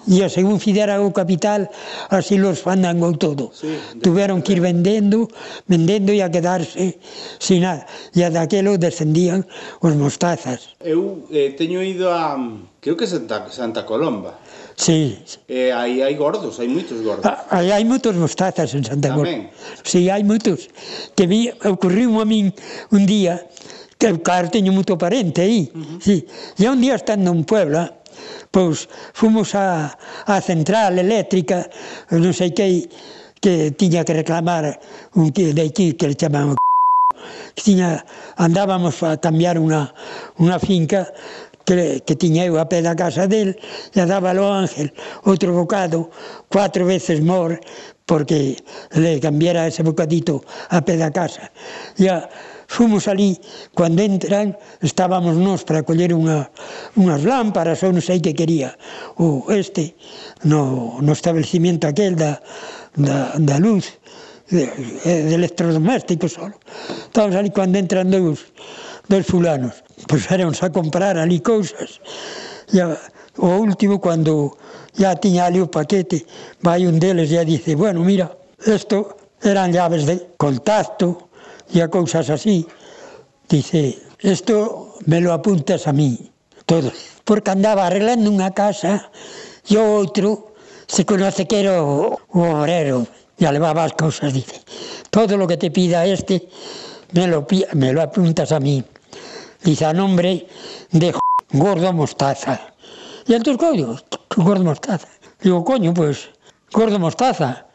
e 0.06 0.20
a 0.20 0.28
según 0.28 0.61
fideran 0.61 1.00
o 1.00 1.12
capital, 1.12 1.68
así 2.12 2.37
los 2.37 2.61
fandangou 2.61 3.16
todo. 3.16 3.50
Sí, 3.56 3.76
Tuveron 4.04 4.44
que 4.44 4.52
ir 4.52 4.61
vendendo, 4.61 5.28
vendendo 5.66 6.12
e 6.12 6.20
a 6.20 6.28
quedarse 6.28 7.00
sin 7.40 7.64
nada. 7.64 7.88
E 8.12 8.20
a 8.20 8.28
daquelo 8.28 8.76
descendían 8.76 9.49
os 9.80 9.94
mostazas. 9.96 10.76
Eu 10.80 11.25
eh, 11.32 11.56
teño 11.56 11.80
ido 11.80 12.12
a, 12.12 12.37
mm, 12.37 12.80
creo 12.84 12.96
que 12.96 13.08
Santa, 13.08 13.49
Santa 13.49 13.88
Colomba. 13.88 14.37
Sí. 14.76 15.23
Eh, 15.49 15.73
aí 15.73 16.02
hai 16.02 16.14
gordos, 16.14 16.61
hai 16.61 16.68
moitos 16.68 17.00
gordos. 17.00 17.25
Ah, 17.25 17.46
aí 17.49 17.73
hai 17.73 17.84
moitos 17.88 18.12
mostazas 18.16 18.75
en 18.76 18.84
Santa 18.84 19.08
Colomba. 19.08 19.49
Sí, 19.82 20.11
hai 20.12 20.20
moitos. 20.20 20.68
Que 21.16 21.25
vi, 21.25 21.49
ocorreu 21.64 22.20
a 22.20 22.26
min 22.28 22.52
un 22.92 23.08
día, 23.08 23.40
que 23.96 24.12
claro, 24.20 24.52
teño 24.52 24.75
moito 24.75 24.99
parente 25.00 25.40
aí. 25.40 25.73
Uh 25.73 25.80
-huh. 25.80 25.99
sí. 26.02 26.16
E 26.58 26.68
un 26.68 26.80
día 26.82 26.99
estando 26.99 27.32
en 27.32 27.46
Puebla, 27.49 28.03
Pois 28.50 28.88
fomos 29.12 29.54
a, 29.54 29.90
a 30.26 30.37
central 30.40 30.99
eléctrica, 30.99 31.66
non 32.11 32.33
sei 32.33 32.54
que, 32.54 32.87
que 33.43 33.75
tiña 33.76 34.07
que 34.07 34.14
reclamar 34.14 34.78
un 35.19 35.35
que 35.35 35.52
de 35.52 35.62
aquí 35.69 35.99
que 35.99 36.09
le 36.09 36.16
chamaban 36.16 36.57
que 37.54 37.62
tiña, 37.62 38.04
andábamos 38.37 39.02
a 39.02 39.16
cambiar 39.16 39.57
unha, 39.59 39.93
unha 40.38 40.59
finca 40.59 41.12
que, 41.64 42.04
que 42.04 42.14
tiña 42.14 42.45
eu 42.45 42.61
a 42.61 42.69
pé 42.69 42.85
da 42.85 42.95
casa 42.95 43.25
del 43.26 43.57
e 43.57 44.02
daba 44.04 44.37
ao 44.37 44.52
Ángel 44.52 44.93
outro 45.25 45.57
bocado 45.57 46.12
cuatro 46.52 46.85
veces 46.85 47.25
mor 47.25 47.57
porque 48.04 48.61
le 48.93 49.16
cambiara 49.21 49.66
ese 49.66 49.81
bocadito 49.81 50.45
a 50.69 50.85
pé 50.85 51.00
da 51.00 51.09
casa. 51.09 51.49
E 51.97 52.09
a, 52.12 52.28
Fomos 52.75 53.07
ali, 53.07 53.38
cando 53.71 54.02
entran, 54.02 54.59
estábamos 54.83 55.38
nós 55.38 55.62
para 55.62 55.87
coller 55.87 56.11
unha, 56.11 56.50
unhas 56.99 57.23
lámparas 57.23 57.87
ou 57.87 57.95
non 57.95 58.02
sei 58.02 58.19
que 58.19 58.35
quería 58.35 58.75
o 59.14 59.47
este 59.54 59.95
no, 60.43 60.99
no 60.99 61.14
establecimiento 61.14 61.87
aquel 61.87 62.19
da, 62.19 62.43
da, 62.99 63.38
da 63.38 63.57
luz 63.62 64.02
de, 64.50 64.66
eh, 65.07 65.23
de 65.23 65.38
electrodomésticos 65.38 66.35
solo. 66.35 66.59
Estábamos 67.07 67.38
ali 67.38 67.54
cando 67.54 67.78
entran 67.78 68.11
dous, 68.11 68.50
dos 69.07 69.23
fulanos. 69.23 69.87
Pois 70.11 70.26
éramos 70.35 70.59
a 70.66 70.75
comprar 70.75 71.14
ali 71.14 71.38
cousas. 71.38 72.02
E 72.75 72.83
a, 72.83 72.99
o 73.38 73.54
último, 73.54 74.02
cando 74.02 74.59
ya 74.99 75.14
tiña 75.14 75.47
ali 75.47 75.62
o 75.62 75.71
paquete, 75.71 76.26
vai 76.59 76.90
un 76.90 76.99
deles 76.99 77.31
e 77.31 77.38
dice, 77.47 77.78
bueno, 77.78 78.02
mira, 78.02 78.35
isto 78.66 79.14
eran 79.43 79.71
llaves 79.71 80.07
de 80.07 80.35
contacto, 80.37 81.24
e 81.73 81.80
a 81.80 81.88
cousas 81.88 82.28
así, 82.28 82.66
dice, 83.49 83.97
isto 84.21 84.97
me 85.06 85.21
lo 85.21 85.33
apuntas 85.33 85.87
a 85.87 85.92
mí, 85.92 86.33
todo. 86.66 86.92
Porque 87.25 87.50
andaba 87.50 87.87
arreglando 87.87 88.28
unha 88.28 88.52
casa 88.52 89.09
e 89.64 89.76
o 89.80 89.85
outro 89.85 90.56
se 90.85 91.09
conoce 91.09 91.49
que 91.49 91.64
era 91.64 91.80
o, 91.80 92.21
o 92.21 92.40
obrero 92.40 93.09
e 93.40 93.44
levaba 93.49 93.88
as 93.88 93.97
cousas, 93.97 94.33
dice, 94.33 94.61
todo 95.09 95.37
lo 95.37 95.49
que 95.49 95.56
te 95.56 95.71
pida 95.71 96.04
este 96.04 96.49
me 97.12 97.26
lo, 97.26 97.47
me 97.75 97.92
lo 97.92 98.02
apuntas 98.02 98.52
a 98.52 98.61
mí. 98.61 98.83
Dice, 99.62 99.85
a 99.87 99.92
nombre 99.92 100.47
de 100.90 101.14
Gordo 101.52 101.92
Mostaza. 101.92 102.75
E 103.26 103.33
entón, 103.33 103.56
coño, 103.56 103.97
Gordo 104.37 104.64
Mostaza. 104.64 105.09
Digo, 105.40 105.64
coño, 105.64 105.94
pues, 105.94 106.28
Gordo 106.73 106.99
Mostaza. 106.99 107.66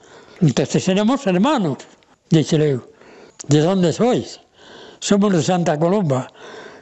Entonces 0.42 0.84
seremos 0.84 1.26
hermanos, 1.26 1.78
díxele 2.30 2.78
eu. 2.78 2.99
¿de 3.48 3.60
dónde 3.62 3.94
sois? 3.94 4.40
Somos 5.00 5.34
de 5.34 5.44
Santa 5.44 5.80
Columba. 5.80 6.28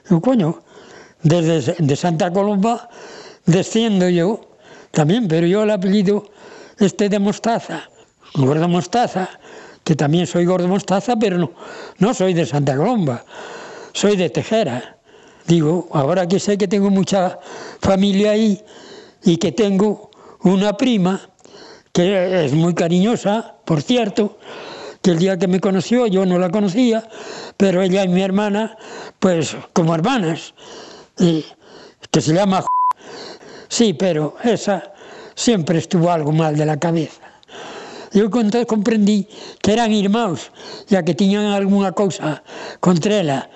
Yo, 0.09 0.21
coño, 0.21 0.61
desde 1.23 1.75
de 1.77 1.95
Santa 1.95 2.31
Columba 2.31 2.89
desciendo 3.45 4.09
yo 4.09 4.41
también, 4.91 5.27
pero 5.27 5.47
yo 5.47 5.63
el 5.63 5.71
apellido 5.71 6.25
este 6.79 7.09
de 7.09 7.19
Mostaza, 7.19 7.89
Gordo 8.35 8.67
Mostaza, 8.67 9.29
que 9.83 9.95
también 9.95 10.27
soy 10.27 10.45
Gordo 10.45 10.67
Mostaza, 10.67 11.15
pero 11.17 11.37
no, 11.37 11.51
no 11.99 12.13
soy 12.13 12.33
de 12.33 12.45
Santa 12.45 12.75
Columba, 12.75 13.23
soy 13.93 14.15
de 14.15 14.29
Tejera. 14.29 14.97
Digo, 15.47 15.87
ahora 15.93 16.27
que 16.27 16.39
sé 16.39 16.57
que 16.57 16.67
tengo 16.67 16.89
mucha 16.89 17.39
familia 17.79 18.31
ahí 18.31 18.61
y 19.23 19.37
que 19.37 19.51
tengo 19.53 20.11
una 20.43 20.75
prima, 20.75 21.21
que 21.93 22.45
es 22.45 22.53
muy 22.53 22.75
cariñosa, 22.75 23.55
por 23.65 23.81
cierto, 23.81 24.37
que 25.07 25.11
el 25.11 25.19
día 25.19 25.37
que 25.37 25.47
me 25.47 25.61
conoció 25.61 26.05
yo 26.07 26.25
no 26.25 26.37
la 26.37 26.49
conocía, 26.49 27.07
pero 27.55 27.81
ella 27.81 28.03
y 28.03 28.09
mi 28.09 28.21
hermana, 28.23 28.77
pues 29.19 29.55
como 29.71 29.95
hermanas, 29.95 30.53
y, 31.17 31.45
que 32.11 32.19
se 32.19 32.33
llama... 32.33 32.65
Sí, 33.69 33.93
pero 33.93 34.35
esa 34.43 34.91
siempre 35.33 35.77
estuvo 35.79 36.11
algo 36.11 36.33
mal 36.33 36.57
de 36.57 36.65
la 36.65 36.75
cabeza. 36.75 37.21
Eu 38.13 38.29
comprendí 38.31 39.27
que 39.61 39.71
eran 39.73 39.91
irmãos, 39.93 40.51
ya 40.87 41.03
que 41.03 41.13
tiñan 41.13 41.45
algunha 41.55 41.91
cousa 41.91 42.43
contra 42.79 43.19
ela. 43.19 43.49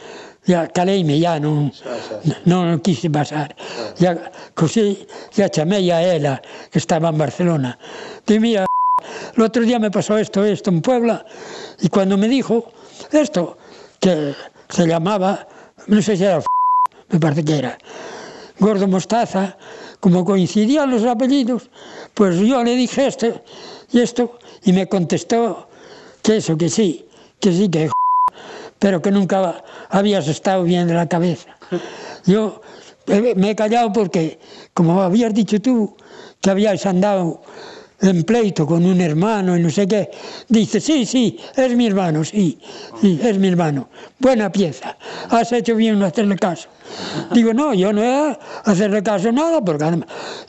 Ya 0.46 0.68
caleime, 0.68 1.20
ya 1.20 1.40
non, 1.40 1.72
non, 2.46 2.80
quise 2.80 3.10
pasar. 3.10 3.56
Ya, 3.98 4.32
cosí, 4.54 5.08
ya 5.36 5.50
chamei 5.50 5.90
a 5.92 6.04
ela, 6.04 6.42
que 6.72 6.80
estaba 6.80 7.10
en 7.10 7.18
Barcelona. 7.18 7.80
Dí, 8.28 8.40
mira, 8.40 8.71
El 9.36 9.44
otro 9.44 9.64
día 9.64 9.80
me 9.80 9.92
pasó 9.92 10.18
esto, 10.18 10.44
esto 10.44 10.70
en 10.70 10.82
Puebla, 10.82 11.26
y 11.80 11.90
cuando 11.90 12.18
me 12.18 12.28
dijo 12.28 12.72
esto, 13.12 13.58
que 14.00 14.34
se 14.70 14.88
llamaba, 14.88 15.48
no 15.88 16.02
sé 16.02 16.18
si 16.18 16.24
era, 16.24 16.42
me 17.10 17.20
parece 17.20 17.44
que 17.44 17.58
era, 17.58 17.78
Gordo 18.60 18.88
Mostaza, 18.88 19.58
como 20.00 20.26
coincidían 20.26 20.92
los 20.92 21.04
apellidos, 21.04 21.70
pues 22.14 22.38
yo 22.40 22.64
le 22.64 22.76
dije 22.76 23.08
esto 23.08 23.42
y 23.92 24.00
esto, 24.00 24.40
y 24.64 24.74
me 24.74 24.88
contestó 24.88 25.68
que 26.22 26.38
eso, 26.38 26.58
que 26.58 26.70
sí, 26.70 27.06
que 27.40 27.52
sí, 27.52 27.70
que 27.70 27.90
pero 28.80 29.02
que 29.02 29.12
nunca 29.12 29.64
habías 29.90 30.28
estado 30.28 30.64
bien 30.64 30.88
de 30.88 30.94
la 30.94 31.08
cabeza. 31.08 31.56
Yo 32.26 32.62
eh, 33.08 33.34
me 33.36 33.52
he 33.52 33.56
callado 33.56 33.92
porque, 33.92 34.40
como 34.74 35.02
habías 35.02 35.34
dicho 35.34 35.60
tú, 35.62 35.96
que 36.42 36.50
habías 36.50 36.86
andado 36.86 37.42
en 38.02 38.24
pleito 38.24 38.66
con 38.66 38.86
un 38.86 39.00
hermano 39.00 39.56
y 39.56 39.62
no 39.62 39.70
sé 39.70 39.88
qué, 39.88 40.10
dice, 40.48 40.82
sí, 40.82 41.06
sí, 41.06 41.38
es 41.56 41.76
mi 41.76 41.88
hermano, 41.88 42.24
sí, 42.24 42.58
sí, 43.00 43.20
es 43.22 43.38
mi 43.38 43.48
hermano. 43.48 43.90
Buena 44.20 44.52
pieza, 44.52 44.98
has 45.30 45.52
hecho 45.52 45.76
bien 45.76 46.00
no 46.00 46.06
hacerle 46.06 46.36
caso. 46.38 46.68
Digo, 47.32 47.54
no, 47.54 47.74
yo 47.74 47.94
no 47.94 48.04
he 48.04 48.38
hacerle 48.66 49.02
caso 49.02 49.32
nada, 49.32 49.62
porque 49.64 49.86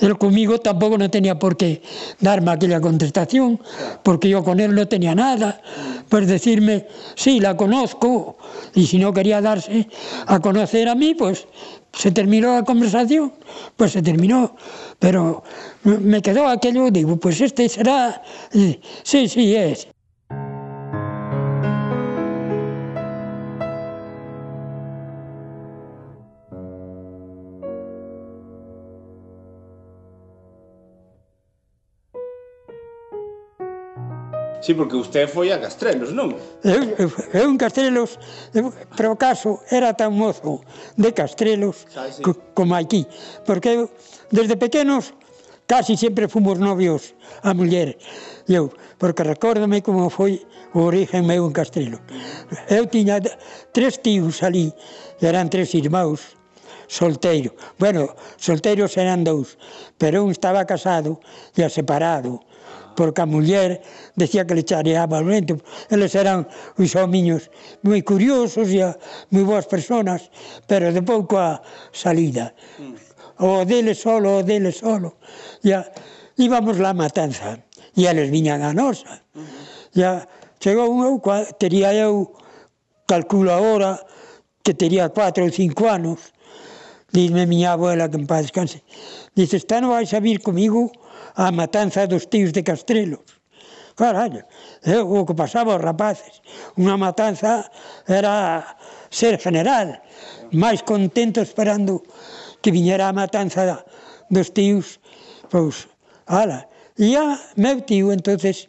él 0.01 0.19
conmigo 0.19 0.59
tampoco 0.59 0.99
no 0.99 1.11
tenía 1.11 1.39
por 1.39 1.57
qué 1.57 1.83
darme 2.21 2.51
aquella 2.51 2.81
contestación, 2.81 3.61
porque 4.03 4.29
yo 4.29 4.43
con 4.43 4.59
él 4.59 4.75
no 4.75 4.89
tenía 4.89 5.15
nada, 5.15 5.61
pues 6.09 6.27
decirme, 6.27 6.87
sí, 7.15 7.39
la 7.39 7.57
conozco, 7.57 8.39
y 8.75 8.87
si 8.87 8.99
no 8.99 9.13
quería 9.13 9.41
darse 9.41 9.89
a 10.27 10.41
conocer 10.41 10.89
a 10.89 10.95
mí, 10.95 11.15
pues 11.15 11.47
se 11.93 12.11
terminó 12.11 12.55
la 12.55 12.65
conversación, 12.65 13.33
pues 13.77 13.93
se 13.93 14.03
terminó. 14.03 14.57
Pero 15.03 15.43
me 15.83 16.23
quedó 16.23 16.47
aquello, 16.47 16.89
digo, 16.89 17.17
pues 17.17 17.41
este 17.41 17.69
será, 17.69 18.23
y, 18.53 18.79
sí, 19.03 19.27
sí 19.29 19.57
es. 19.57 19.89
Sí, 34.63 34.75
porque 34.79 34.95
usted 34.95 35.27
foi 35.27 35.51
a 35.51 35.59
Castrelos, 35.59 36.15
non? 36.15 36.39
Eu, 36.63 36.79
eh, 36.79 36.95
eu, 37.03 37.11
eh, 37.11 37.43
eu 37.43 37.51
en 37.51 37.59
Castrelos, 37.59 38.15
eu, 38.55 38.71
pero 38.95 39.11
o 39.11 39.19
caso 39.19 39.59
era 39.67 39.91
tan 39.91 40.15
mozo 40.15 40.63
de 40.95 41.11
Castrelos 41.11 41.83
sí. 41.91 42.23
como 42.55 42.79
aquí, 42.79 43.03
porque 43.43 43.75
eu, 43.75 43.91
desde 44.31 44.55
pequenos 44.55 45.19
casi 45.67 45.99
sempre 45.99 46.31
fomos 46.31 46.63
novios 46.63 47.19
a 47.43 47.51
muller 47.51 47.99
e 48.47 48.55
eu, 48.55 48.71
porque 49.03 49.27
recórdame 49.27 49.83
como 49.83 50.07
foi 50.15 50.47
o 50.79 50.87
origen 50.87 51.27
meu 51.27 51.43
en 51.43 51.51
Castrelo. 51.51 51.99
Eu 52.71 52.87
tiña 52.87 53.19
tres 53.75 53.99
tíos 53.99 54.47
ali, 54.47 54.71
eran 55.19 55.51
tres 55.51 55.75
irmãos, 55.75 56.39
solteiro. 56.87 57.59
Bueno, 57.83 58.15
solteiros 58.39 58.95
eran 58.95 59.27
dous, 59.27 59.59
pero 59.99 60.23
un 60.23 60.31
estaba 60.31 60.63
casado 60.71 61.19
e 61.59 61.67
separado 61.67 62.47
porque 62.95 63.23
a 63.23 63.27
muller 63.27 63.81
decía 64.17 64.47
que 64.47 64.55
le 64.55 64.65
chareaba 64.65 65.21
o 65.21 65.25
vento. 65.25 65.59
Eles 65.91 66.15
eran 66.15 66.49
os 66.79 66.93
homiños 66.97 67.51
moi 67.83 68.03
curiosos 68.03 68.69
e 68.71 68.83
moi 69.33 69.45
boas 69.45 69.67
personas, 69.67 70.29
pero 70.67 70.93
de 70.93 71.03
pouco 71.03 71.39
a 71.39 71.63
salida. 71.93 72.55
Mm. 72.79 72.95
O 73.43 73.65
dele 73.65 73.95
solo, 73.95 74.39
o 74.39 74.43
dele 74.43 74.71
solo. 74.71 75.19
Ya, 75.63 75.89
íbamos 76.37 76.79
lá 76.79 76.91
a 76.91 76.99
matanza, 76.99 77.59
e 77.97 78.07
eles 78.07 78.31
viñan 78.31 78.63
a 78.63 78.73
nosa. 78.73 79.25
Mm-hmm. 79.35 79.99
Ya, 79.99 80.29
chegou 80.61 80.89
un 80.89 81.05
eu, 81.05 81.19
tería 81.59 81.93
eu, 81.93 82.33
calculo 83.07 83.53
agora, 83.53 84.01
que 84.63 84.75
tería 84.75 85.11
4 85.11 85.45
ou 85.45 85.51
5 85.51 85.89
anos, 85.89 86.33
dime 87.13 87.47
miña 87.47 87.73
abuela 87.73 88.09
que 88.09 88.17
en 88.17 88.27
paz 88.27 88.49
descanse, 88.49 88.83
dice, 89.35 89.57
está 89.61 89.81
non 89.81 89.93
vais 89.93 90.09
a 90.15 90.21
vir 90.21 90.41
comigo 90.41 90.89
a 91.35 91.51
matanza 91.53 92.07
dos 92.07 92.29
tíos 92.29 92.53
de 92.53 92.63
Castrelos. 92.63 93.43
Carallo, 93.95 94.43
eu, 94.85 95.05
o 95.05 95.27
que 95.27 95.35
pasaba 95.35 95.77
aos 95.77 95.85
rapaces, 95.85 96.41
unha 96.81 96.97
matanza 96.97 97.69
era 98.09 98.65
ser 99.13 99.37
general, 99.37 100.01
máis 100.57 100.81
contento 100.81 101.45
esperando 101.45 102.01
que 102.65 102.73
viñera 102.73 103.09
a 103.09 103.17
matanza 103.17 103.85
dos 104.33 104.49
tíos, 104.57 104.97
pois, 105.53 105.89
ala. 106.27 106.69
E 106.97 107.17
a 107.17 107.37
meu 107.57 107.85
tío, 107.85 108.13
entonces 108.13 108.69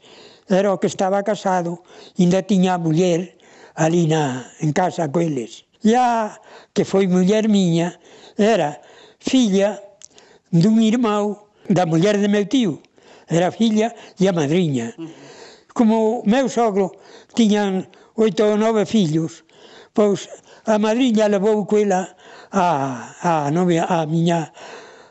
era 0.51 0.75
o 0.75 0.79
que 0.79 0.91
estaba 0.91 1.23
casado, 1.23 1.83
ainda 2.19 2.43
tiña 2.43 2.75
a 2.75 2.83
muller 2.83 3.39
ali 3.75 4.07
na, 4.07 4.51
en 4.59 4.75
casa 4.75 5.07
co 5.07 5.23
eles. 5.23 5.63
E 5.83 5.95
a 5.95 6.35
que 6.75 6.83
foi 6.83 7.07
muller 7.07 7.47
miña, 7.47 7.95
era 8.35 8.79
filla 9.19 9.79
dun 10.51 10.83
irmão 10.83 11.42
da 11.69 11.85
muller 11.85 12.17
de 12.19 12.27
meu 12.27 12.45
tío, 12.45 12.81
era 13.27 13.51
filla 13.51 13.93
e 14.19 14.27
a 14.27 14.33
madriña. 14.33 14.95
Como 15.73 16.23
meu 16.25 16.49
sogro 16.49 16.91
tiñan 17.33 17.87
oito 18.15 18.43
ou 18.45 18.57
nove 18.57 18.85
fillos, 18.85 19.43
pois 19.93 20.29
a 20.65 20.77
madriña 20.77 21.27
levou 21.27 21.65
coela 21.65 22.15
a, 22.51 22.65
a, 23.21 23.51
novia, 23.51 23.85
a 23.89 24.05
miña 24.05 24.53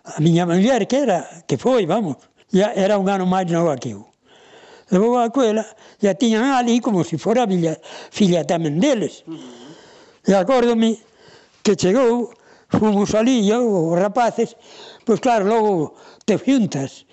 a 0.05 0.21
miña 0.21 0.47
muller 0.47 0.87
que 0.87 0.97
era, 0.97 1.45
que 1.47 1.57
foi, 1.57 1.87
vamos, 1.87 2.17
ya 2.51 2.73
era 2.75 2.99
un 2.99 3.09
ano 3.09 3.27
máis 3.27 3.47
nova 3.51 3.79
que 3.79 3.95
eu. 3.95 4.07
Levou 4.91 5.17
a 5.19 5.31
coela 5.31 5.65
e 6.03 6.07
a 6.07 6.15
tiñan 6.15 6.53
ali 6.53 6.81
como 6.81 7.03
se 7.03 7.17
fora 7.19 7.47
filla, 7.47 7.79
filla 8.11 8.45
tamén 8.45 8.79
deles. 8.79 9.25
E 10.27 10.31
acórdome 10.35 11.01
que 11.63 11.75
chegou, 11.79 12.35
fomos 12.69 13.15
ali, 13.15 13.49
eu, 13.49 13.95
os 13.95 13.99
rapaces, 13.99 14.55
Pois 15.05 15.21
claro, 15.21 15.45
logo 15.47 15.95
te 16.25 16.39
xuntas. 16.39 17.07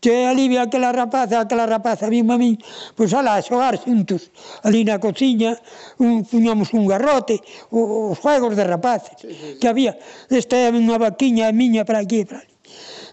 Che 0.00 0.26
alivia 0.26 0.62
aquela 0.62 0.92
rapaza, 0.92 1.40
aquela 1.40 1.64
rapaza 1.64 2.08
vim 2.08 2.28
a 2.30 2.36
min, 2.36 2.60
pois 2.94 3.14
ala, 3.16 3.34
a 3.34 3.42
xogar 3.42 3.80
xuntos 3.80 4.28
ali 4.62 4.84
na 4.84 5.00
cociña, 5.00 5.56
un, 5.98 6.22
puñamos 6.28 6.76
un 6.76 6.84
garrote, 6.86 7.40
os 7.72 8.18
juegos 8.20 8.54
de 8.54 8.64
rapaces 8.64 9.16
sí, 9.16 9.28
sí, 9.28 9.34
sí. 9.34 9.58
que 9.58 9.66
había. 9.66 9.96
Esta 10.28 10.56
é 10.56 10.68
unha 10.68 11.00
vaquiña 11.00 11.48
miña 11.50 11.88
para 11.88 12.04
aquí 12.04 12.28
para 12.28 12.44
ali. 12.44 12.54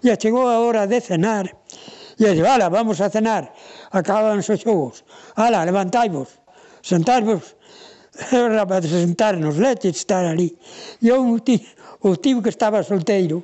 Ya 0.04 0.20
chegou 0.20 0.52
a 0.52 0.60
hora 0.60 0.84
de 0.84 1.00
cenar, 1.00 1.48
e 2.20 2.28
dixo, 2.28 2.44
ala, 2.44 2.68
vamos 2.68 3.00
a 3.00 3.08
cenar, 3.08 3.56
acaban 3.90 4.44
os 4.44 4.52
xogos, 4.52 5.08
ala, 5.40 5.64
levantaivos, 5.64 6.36
sentadvos, 6.84 7.56
e 8.36 8.38
os 8.38 8.52
rapaces 8.52 8.92
sentarnos, 8.92 9.56
leches 9.58 9.98
estar 10.04 10.26
ali. 10.28 10.52
E 11.02 11.08
eu, 11.08 11.24
o 11.24 11.40
tío, 11.40 11.64
o 12.04 12.20
tío 12.20 12.44
que 12.44 12.52
estaba 12.52 12.84
solteiro, 12.84 13.42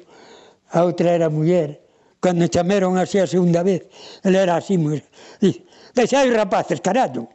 a 0.71 0.83
outra 0.83 1.11
era 1.11 1.29
muller. 1.29 1.81
Cando 2.19 2.47
chamaron 2.51 2.99
así 2.99 3.17
a 3.19 3.27
segunda 3.27 3.63
vez, 3.63 3.87
ela 4.23 4.39
era 4.43 4.53
así, 4.59 4.75
muller. 4.77 5.07
Dice, 5.39 5.63
deixai 5.95 6.29
rapaces, 6.31 6.81
carallo. 6.83 7.31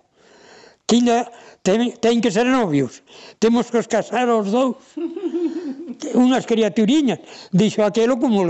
Tiña, 0.85 1.25
ten, 1.65 1.97
ten 1.97 2.21
que 2.21 2.29
ser 2.29 2.45
novios. 2.45 3.01
Temos 3.41 3.73
que 3.73 3.81
os 3.81 3.89
casar 3.89 4.29
os 4.29 4.53
dous. 4.53 4.77
Unhas 6.13 6.45
criaturiñas. 6.45 7.25
Dixo 7.49 7.81
aquelo 7.81 8.21
como 8.21 8.45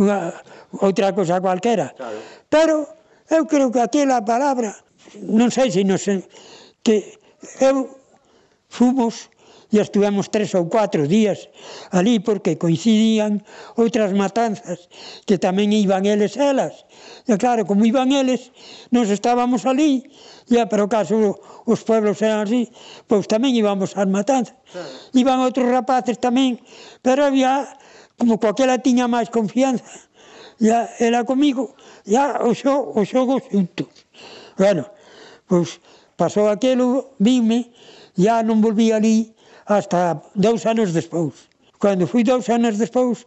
unha, 0.00 0.32
outra 0.80 1.12
cosa 1.12 1.36
cualquera. 1.44 1.92
Claro. 1.92 2.18
Pero 2.48 2.74
eu 3.28 3.44
creo 3.44 3.68
que 3.68 3.84
aquela 3.84 4.24
palabra, 4.24 4.72
non 5.20 5.52
sei 5.52 5.68
se 5.68 5.84
non 5.84 6.00
sei, 6.00 6.24
que 6.80 7.20
eu 7.60 7.92
fomos 8.72 9.28
e 9.72 9.82
estuvemos 9.82 10.30
tres 10.30 10.54
ou 10.54 10.70
cuatro 10.70 11.10
días 11.10 11.50
ali 11.90 12.22
porque 12.22 12.54
coincidían 12.54 13.42
outras 13.74 14.14
matanzas 14.14 14.86
que 15.26 15.38
tamén 15.42 15.74
iban 15.74 16.06
eles 16.06 16.38
elas. 16.38 16.86
E 17.26 17.34
claro, 17.34 17.66
como 17.66 17.82
iban 17.82 18.14
eles, 18.14 18.54
nos 18.94 19.10
estábamos 19.10 19.66
ali, 19.66 20.06
e 20.46 20.62
pero 20.70 20.86
caso 20.86 21.42
os 21.66 21.80
pueblos 21.82 22.22
eran 22.22 22.46
así, 22.46 22.70
pois 23.10 23.26
tamén 23.26 23.58
íbamos 23.58 23.98
ás 23.98 24.06
matanzas. 24.06 24.54
Iban 25.10 25.42
outros 25.42 25.66
rapaces 25.66 26.22
tamén, 26.22 26.62
pero 27.02 27.26
había, 27.26 27.66
como 28.14 28.38
coaquela 28.38 28.78
tiña 28.78 29.10
máis 29.10 29.26
confianza, 29.34 30.06
ya, 30.62 30.88
era 31.02 31.26
comigo, 31.26 31.74
ya 32.06 32.38
o, 32.40 32.54
xo, 32.54 32.94
o 32.94 33.02
xogo 33.04 33.42
xuntos. 33.42 33.90
Bueno, 34.56 34.86
pois 35.50 35.82
pasou 36.16 36.48
aquilo, 36.48 37.18
vime, 37.18 37.74
ya 38.16 38.40
non 38.40 38.64
volví 38.64 38.94
ali, 38.94 39.35
hasta 39.66 40.22
dous 40.34 40.64
anos 40.66 40.92
despois. 40.92 41.34
Cando 41.78 42.06
fui 42.06 42.24
dous 42.24 42.48
anos 42.48 42.78
despois, 42.78 43.26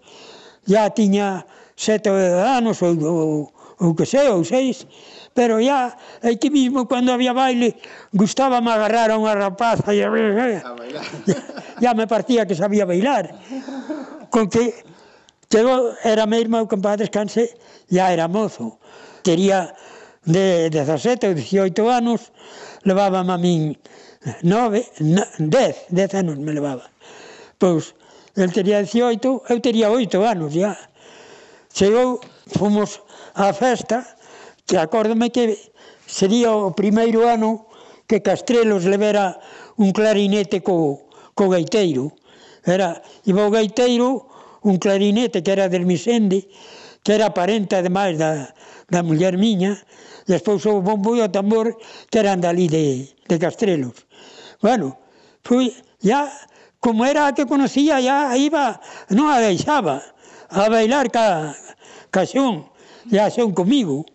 já 0.66 0.90
tiña 0.90 1.46
sete 1.76 2.10
anos 2.10 2.82
ou, 2.82 2.96
ou, 2.98 3.54
ou 3.80 3.96
que 3.96 4.06
sei, 4.06 4.28
ou 4.28 4.44
seis, 4.44 4.88
pero 5.34 5.60
ya 5.60 5.96
aquí 6.24 6.50
mismo 6.50 6.88
cando 6.88 7.14
había 7.14 7.34
baile 7.34 7.76
gustaba 8.12 8.60
me 8.62 8.72
agarrar 8.72 9.12
a 9.12 9.20
unha 9.20 9.36
rapaza 9.36 9.94
e 9.94 10.04
a 10.04 10.10
eh, 10.10 10.12
bailar. 10.12 11.06
Ya, 11.24 11.40
ya 11.84 11.92
me 11.94 12.08
partía 12.08 12.48
que 12.48 12.56
sabía 12.56 12.84
bailar. 12.84 13.32
Con 14.34 14.50
que 14.50 14.84
chegou, 15.48 15.96
era 16.04 16.26
mesmo 16.26 16.60
o 16.60 16.68
compadre 16.68 17.06
descanse, 17.06 17.56
ya 17.88 18.12
era 18.12 18.28
mozo. 18.28 18.80
Tería 19.22 19.72
de 20.26 20.70
17 20.74 21.32
ou 21.32 21.34
18 21.34 21.72
anos, 21.88 22.32
levábame 22.84 23.32
a 23.32 23.40
min 23.40 23.78
nove, 24.44 24.86
no, 25.00 25.24
dez, 25.38 25.86
dez 25.90 26.14
anos 26.14 26.38
me 26.38 26.54
levaba. 26.54 26.90
Pois, 27.58 27.96
el 28.36 28.52
tería 28.52 28.80
18, 28.80 29.44
eu 29.48 29.60
tería 29.60 29.92
oito 29.92 30.24
anos 30.24 30.54
ya. 30.54 30.76
Chegou, 31.72 32.20
fomos 32.48 33.04
á 33.36 33.52
festa, 33.54 34.04
que 34.68 34.78
acórdome 34.78 35.32
que 35.32 35.72
sería 36.06 36.52
o 36.52 36.76
primeiro 36.76 37.28
ano 37.28 37.68
que 38.08 38.22
Castrelos 38.22 38.86
levera 38.86 39.40
un 39.78 39.92
clarinete 39.92 40.64
co, 40.66 41.08
co 41.38 41.46
gaiteiro. 41.48 42.12
Era, 42.66 43.00
iba 43.24 43.48
o 43.48 43.54
gaiteiro, 43.54 44.28
un 44.64 44.76
clarinete 44.78 45.44
que 45.44 45.52
era 45.52 45.70
del 45.70 45.86
Misende, 45.86 46.50
que 47.04 47.14
era 47.14 47.34
parente 47.34 47.76
ademais 47.76 48.18
da, 48.18 48.54
da 48.90 49.04
muller 49.04 49.38
miña, 49.38 49.78
despois 50.28 50.66
o 50.66 50.82
bombo 50.82 51.16
e 51.16 51.22
o 51.22 51.30
tambor 51.30 51.78
que 52.10 52.20
eran 52.20 52.42
dali 52.42 52.68
de, 52.68 53.10
de 53.28 53.36
Castrelos. 53.40 54.06
Bueno, 54.62 55.00
fui, 55.44 55.74
ya, 56.00 56.30
como 56.80 57.06
era 57.06 57.28
a 57.28 57.34
que 57.34 57.46
conocía, 57.46 58.00
ya 58.00 58.36
iba, 58.36 58.80
non 59.10 59.32
a 59.32 59.40
deixaba, 59.40 60.04
a 60.50 60.68
bailar 60.70 61.10
ca, 61.12 61.56
ca 62.12 62.24
xón, 62.26 62.68
ya 63.08 63.32
xón 63.32 63.56
comigo. 63.56 64.06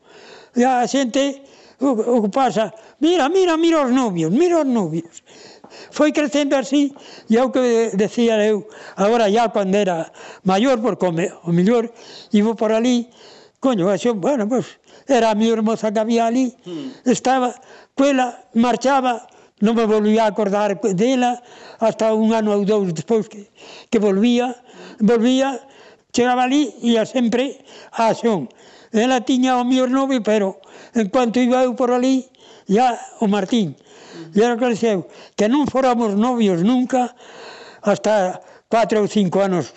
Ya 0.55 0.79
a 0.79 0.87
xente, 0.87 1.43
o, 1.83 1.99
o 1.99 2.23
que 2.23 2.31
pasa, 2.31 2.71
mira, 3.03 3.27
mira, 3.29 3.59
mira 3.59 3.83
os 3.83 3.91
novios, 3.91 4.31
mira 4.31 4.63
os 4.63 4.69
novios. 4.69 5.25
Foi 5.95 6.11
crecendo 6.11 6.59
así, 6.59 6.91
e 7.31 7.39
é 7.39 7.43
o 7.47 7.55
que 7.55 7.95
decía 7.95 8.35
eu, 8.43 8.67
agora 8.99 9.31
ya 9.31 9.47
cando 9.55 9.79
era 9.79 10.11
maior, 10.43 10.83
porque 10.83 11.07
o 11.07 11.53
mellor 11.55 11.87
iba 12.35 12.59
por 12.59 12.75
ali, 12.75 13.07
coño, 13.63 13.87
eso, 13.95 14.11
bueno, 14.19 14.51
pues, 14.51 14.67
era 15.07 15.31
a 15.31 15.39
miña 15.39 15.55
hermosa 15.55 15.95
que 15.95 16.03
había 16.03 16.27
ali, 16.27 16.51
hmm. 16.67 17.07
estaba, 17.07 17.55
coela, 17.95 18.43
marchaba, 18.59 19.31
non 19.63 19.79
me 19.79 19.87
volvía 19.87 20.27
a 20.27 20.35
acordar 20.35 20.83
dela, 20.99 21.39
hasta 21.79 22.11
un 22.11 22.35
ano 22.35 22.59
ou 22.59 22.67
dous 22.67 22.91
despois 22.91 23.31
que, 23.31 23.47
que 23.87 24.03
volvía, 24.03 24.51
volvía, 24.99 25.63
chegaba 26.11 26.51
ali 26.51 26.75
e 26.83 26.99
ia 26.99 27.07
sempre 27.07 27.63
a 27.95 28.11
xón 28.11 28.51
Ela 28.95 29.27
tiña 29.27 29.59
o 29.59 29.67
mellor 29.67 29.91
novio 29.91 30.23
pero 30.23 30.63
en 30.95 31.11
cuanto 31.11 31.43
iba 31.43 31.63
eu 31.67 31.75
por 31.75 31.91
ali, 31.91 32.31
ya 32.71 32.95
o 33.19 33.27
Martín, 33.27 33.75
Vieron 34.33 34.59
que 34.59 34.69
diceu 34.71 35.07
que 35.35 35.47
non 35.49 35.67
foramos 35.67 36.15
novios 36.15 36.63
nunca 36.63 37.15
hasta 37.83 38.41
cuatro 38.69 39.05
ou 39.05 39.09
cinco 39.09 39.43
anos 39.43 39.73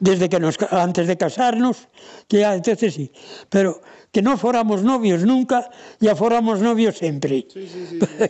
desde 0.00 0.28
que 0.28 0.38
nos, 0.38 0.54
antes 0.70 1.06
de 1.06 1.16
casarnos, 1.18 1.88
que 2.28 2.40
ya, 2.40 2.54
entonces 2.54 2.94
sí, 2.94 3.10
pero 3.50 3.82
que 4.12 4.22
non 4.22 4.38
foramos 4.38 4.82
novios 4.82 5.26
nunca, 5.26 5.68
ya 6.00 6.14
foramos 6.14 6.62
novios 6.62 6.96
sempre. 6.96 7.44
Sí, 7.50 7.66
sí, 7.66 7.82
sí, 7.86 7.98
sí, 7.98 8.26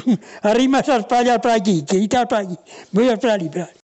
sí. 0.00 0.18
Arrima 0.42 0.80
as 0.80 1.04
pallas 1.06 1.38
para 1.42 1.54
aquí, 1.58 1.84
que 1.84 2.06
para 2.08 2.46
aquí, 2.46 2.56
voy 2.92 3.10
a 3.10 3.16
para 3.16 3.34
allí. 3.34 3.48
Para... 3.48 3.85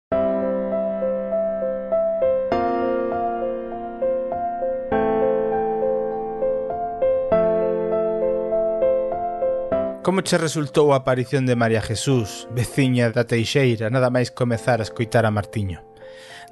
Como 10.07 10.23
che 10.23 10.37
resultou 10.37 10.95
a 10.95 11.03
aparición 11.03 11.43
de 11.43 11.59
María 11.59 11.83
Jesús, 11.83 12.47
veciña 12.55 13.11
da 13.11 13.27
Teixeira, 13.27 13.91
nada 13.91 14.07
máis 14.07 14.31
comezar 14.31 14.79
a 14.79 14.87
escoitar 14.87 15.27
a 15.27 15.35
Martiño? 15.35 15.83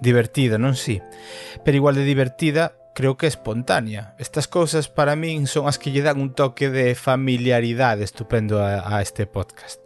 Divertida, 0.03 0.59
non 0.59 0.75
si? 0.75 0.99
Pero 1.63 1.79
igual 1.79 1.95
de 1.95 2.03
divertida, 2.03 2.75
creo 2.91 3.15
que 3.15 3.31
espontánea. 3.31 4.11
Estas 4.19 4.51
cousas 4.51 4.91
para 4.91 5.15
min 5.15 5.47
son 5.47 5.71
as 5.71 5.79
que 5.79 5.95
lle 5.95 6.03
dan 6.03 6.19
un 6.19 6.35
toque 6.35 6.67
de 6.67 6.99
familiaridade 6.99 8.03
estupendo 8.03 8.59
a, 8.59 8.91
a 8.91 8.99
este 8.99 9.23
podcast. 9.23 9.79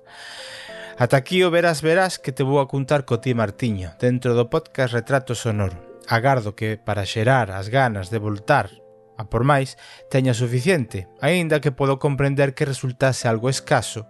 Ata 0.98 1.22
aquí 1.22 1.46
o 1.46 1.54
verás 1.54 1.86
verás 1.86 2.18
que 2.18 2.34
te 2.34 2.42
vou 2.42 2.66
a 2.66 2.66
contar 2.66 3.06
co 3.06 3.22
ti 3.22 3.38
Martiño, 3.38 3.94
dentro 4.02 4.34
do 4.34 4.50
podcast 4.50 4.98
Retrato 4.98 5.38
Sonoro. 5.38 5.78
Agardo 6.10 6.58
que 6.58 6.82
para 6.82 7.06
xerar 7.06 7.54
as 7.54 7.70
ganas 7.70 8.10
de 8.10 8.18
voltar 8.18 8.79
a 9.20 9.28
por 9.28 9.44
máis, 9.44 9.76
teña 10.08 10.32
suficiente, 10.32 11.12
aínda 11.20 11.60
que 11.60 11.76
podo 11.76 12.00
comprender 12.00 12.56
que 12.56 12.64
resultase 12.64 13.28
algo 13.28 13.52
escaso, 13.52 14.08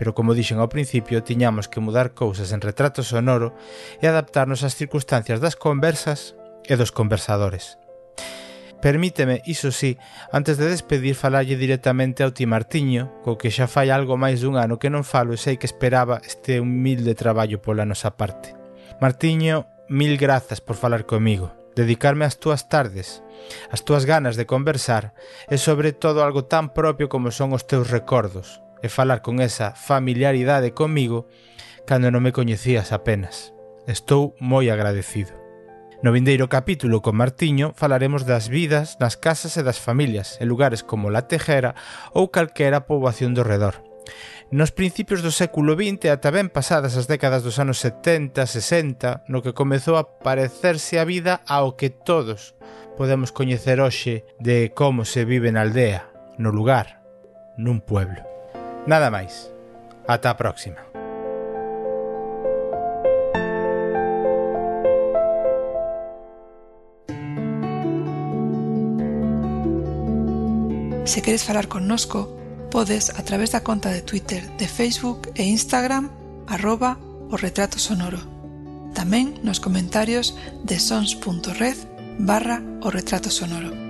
pero 0.00 0.16
como 0.16 0.32
dixen 0.32 0.56
ao 0.64 0.72
principio, 0.72 1.20
tiñamos 1.20 1.68
que 1.68 1.84
mudar 1.84 2.16
cousas 2.16 2.56
en 2.56 2.64
retrato 2.64 3.04
sonoro 3.04 3.52
e 4.00 4.08
adaptarnos 4.08 4.64
ás 4.64 4.72
circunstancias 4.72 5.44
das 5.44 5.60
conversas 5.60 6.32
e 6.64 6.72
dos 6.80 6.88
conversadores. 6.88 7.76
Permíteme, 8.80 9.40
iso 9.44 9.72
sí, 9.72 9.96
antes 10.32 10.56
de 10.56 10.68
despedir 10.68 11.16
falalle 11.16 11.56
directamente 11.56 12.24
ao 12.24 12.32
ti 12.32 12.44
Martiño, 12.48 13.12
co 13.24 13.40
que 13.40 13.52
xa 13.52 13.68
fai 13.68 13.92
algo 13.92 14.20
máis 14.20 14.40
dun 14.44 14.56
ano 14.56 14.80
que 14.80 14.92
non 14.92 15.04
falo 15.04 15.36
e 15.36 15.40
sei 15.40 15.60
que 15.60 15.68
esperaba 15.68 16.20
este 16.24 16.60
humilde 16.60 17.12
traballo 17.16 17.60
pola 17.60 17.88
nosa 17.88 18.16
parte. 18.16 18.52
Martiño, 19.00 19.68
mil 19.88 20.16
grazas 20.16 20.60
por 20.60 20.76
falar 20.76 21.04
comigo 21.04 21.65
dedicarme 21.76 22.24
ás 22.24 22.40
túas 22.40 22.72
tardes, 22.72 23.20
ás 23.68 23.84
túas 23.84 24.08
ganas 24.08 24.34
de 24.34 24.48
conversar 24.48 25.12
e 25.46 25.60
sobre 25.60 25.92
todo 25.92 26.24
algo 26.24 26.48
tan 26.48 26.72
propio 26.72 27.12
como 27.12 27.30
son 27.30 27.52
os 27.52 27.68
teus 27.68 27.92
recordos 27.92 28.64
e 28.80 28.88
falar 28.88 29.20
con 29.20 29.44
esa 29.44 29.76
familiaridade 29.76 30.72
comigo 30.72 31.28
cando 31.84 32.08
non 32.10 32.24
me 32.24 32.34
coñecías 32.34 32.90
apenas. 32.90 33.52
Estou 33.86 34.34
moi 34.42 34.66
agradecido. 34.72 35.36
No 36.02 36.12
vindeiro 36.12 36.48
capítulo 36.48 37.00
con 37.00 37.14
Martiño 37.16 37.72
falaremos 37.76 38.26
das 38.26 38.48
vidas 38.48 38.96
nas 38.98 39.20
casas 39.20 39.54
e 39.60 39.62
das 39.62 39.78
familias 39.78 40.40
en 40.40 40.48
lugares 40.48 40.82
como 40.82 41.12
La 41.12 41.28
Tejera 41.28 41.76
ou 42.16 42.32
calquera 42.32 42.88
poboación 42.88 43.36
do 43.36 43.44
redor. 43.44 43.84
Nos 44.50 44.70
principios 44.70 45.26
do 45.26 45.34
século 45.34 45.74
XX 45.74 46.06
ata 46.14 46.30
ben 46.30 46.46
pasadas 46.46 46.94
as 46.94 47.10
décadas 47.10 47.42
dos 47.42 47.58
anos 47.58 47.82
70-60, 47.82 49.26
no 49.26 49.42
que 49.42 49.50
comezou 49.50 49.98
a 49.98 50.06
parecerse 50.06 51.02
a 51.02 51.04
vida 51.04 51.42
ao 51.50 51.74
que 51.74 51.90
todos 51.90 52.54
podemos 52.94 53.34
coñecer 53.34 53.82
hoxe 53.82 54.22
de 54.38 54.70
como 54.70 55.02
se 55.02 55.26
vive 55.26 55.50
na 55.50 55.66
aldea, 55.66 56.06
no 56.38 56.54
lugar, 56.54 57.02
nun 57.58 57.82
pueblo. 57.82 58.22
Nada 58.86 59.10
máis. 59.10 59.50
Ata 60.06 60.30
a 60.30 60.38
próxima. 60.38 60.78
Se 71.02 71.18
queres 71.18 71.42
falar 71.42 71.66
connosco, 71.66 72.45
podes 72.70 73.10
a 73.10 73.22
través 73.22 73.52
da 73.52 73.62
conta 73.62 73.90
de 73.90 74.02
Twitter, 74.02 74.44
de 74.56 74.68
Facebook 74.68 75.30
e 75.34 75.44
Instagram 75.44 76.10
arroba 76.46 76.98
o 77.30 77.36
retrato 77.36 77.78
sonoro. 77.78 78.18
Tamén 78.94 79.38
nos 79.44 79.60
comentarios 79.60 80.34
de 80.64 80.80
sons.red 80.80 81.76
barra 82.18 82.62
o 82.82 82.88
retrato 82.88 83.28
sonoro. 83.28 83.85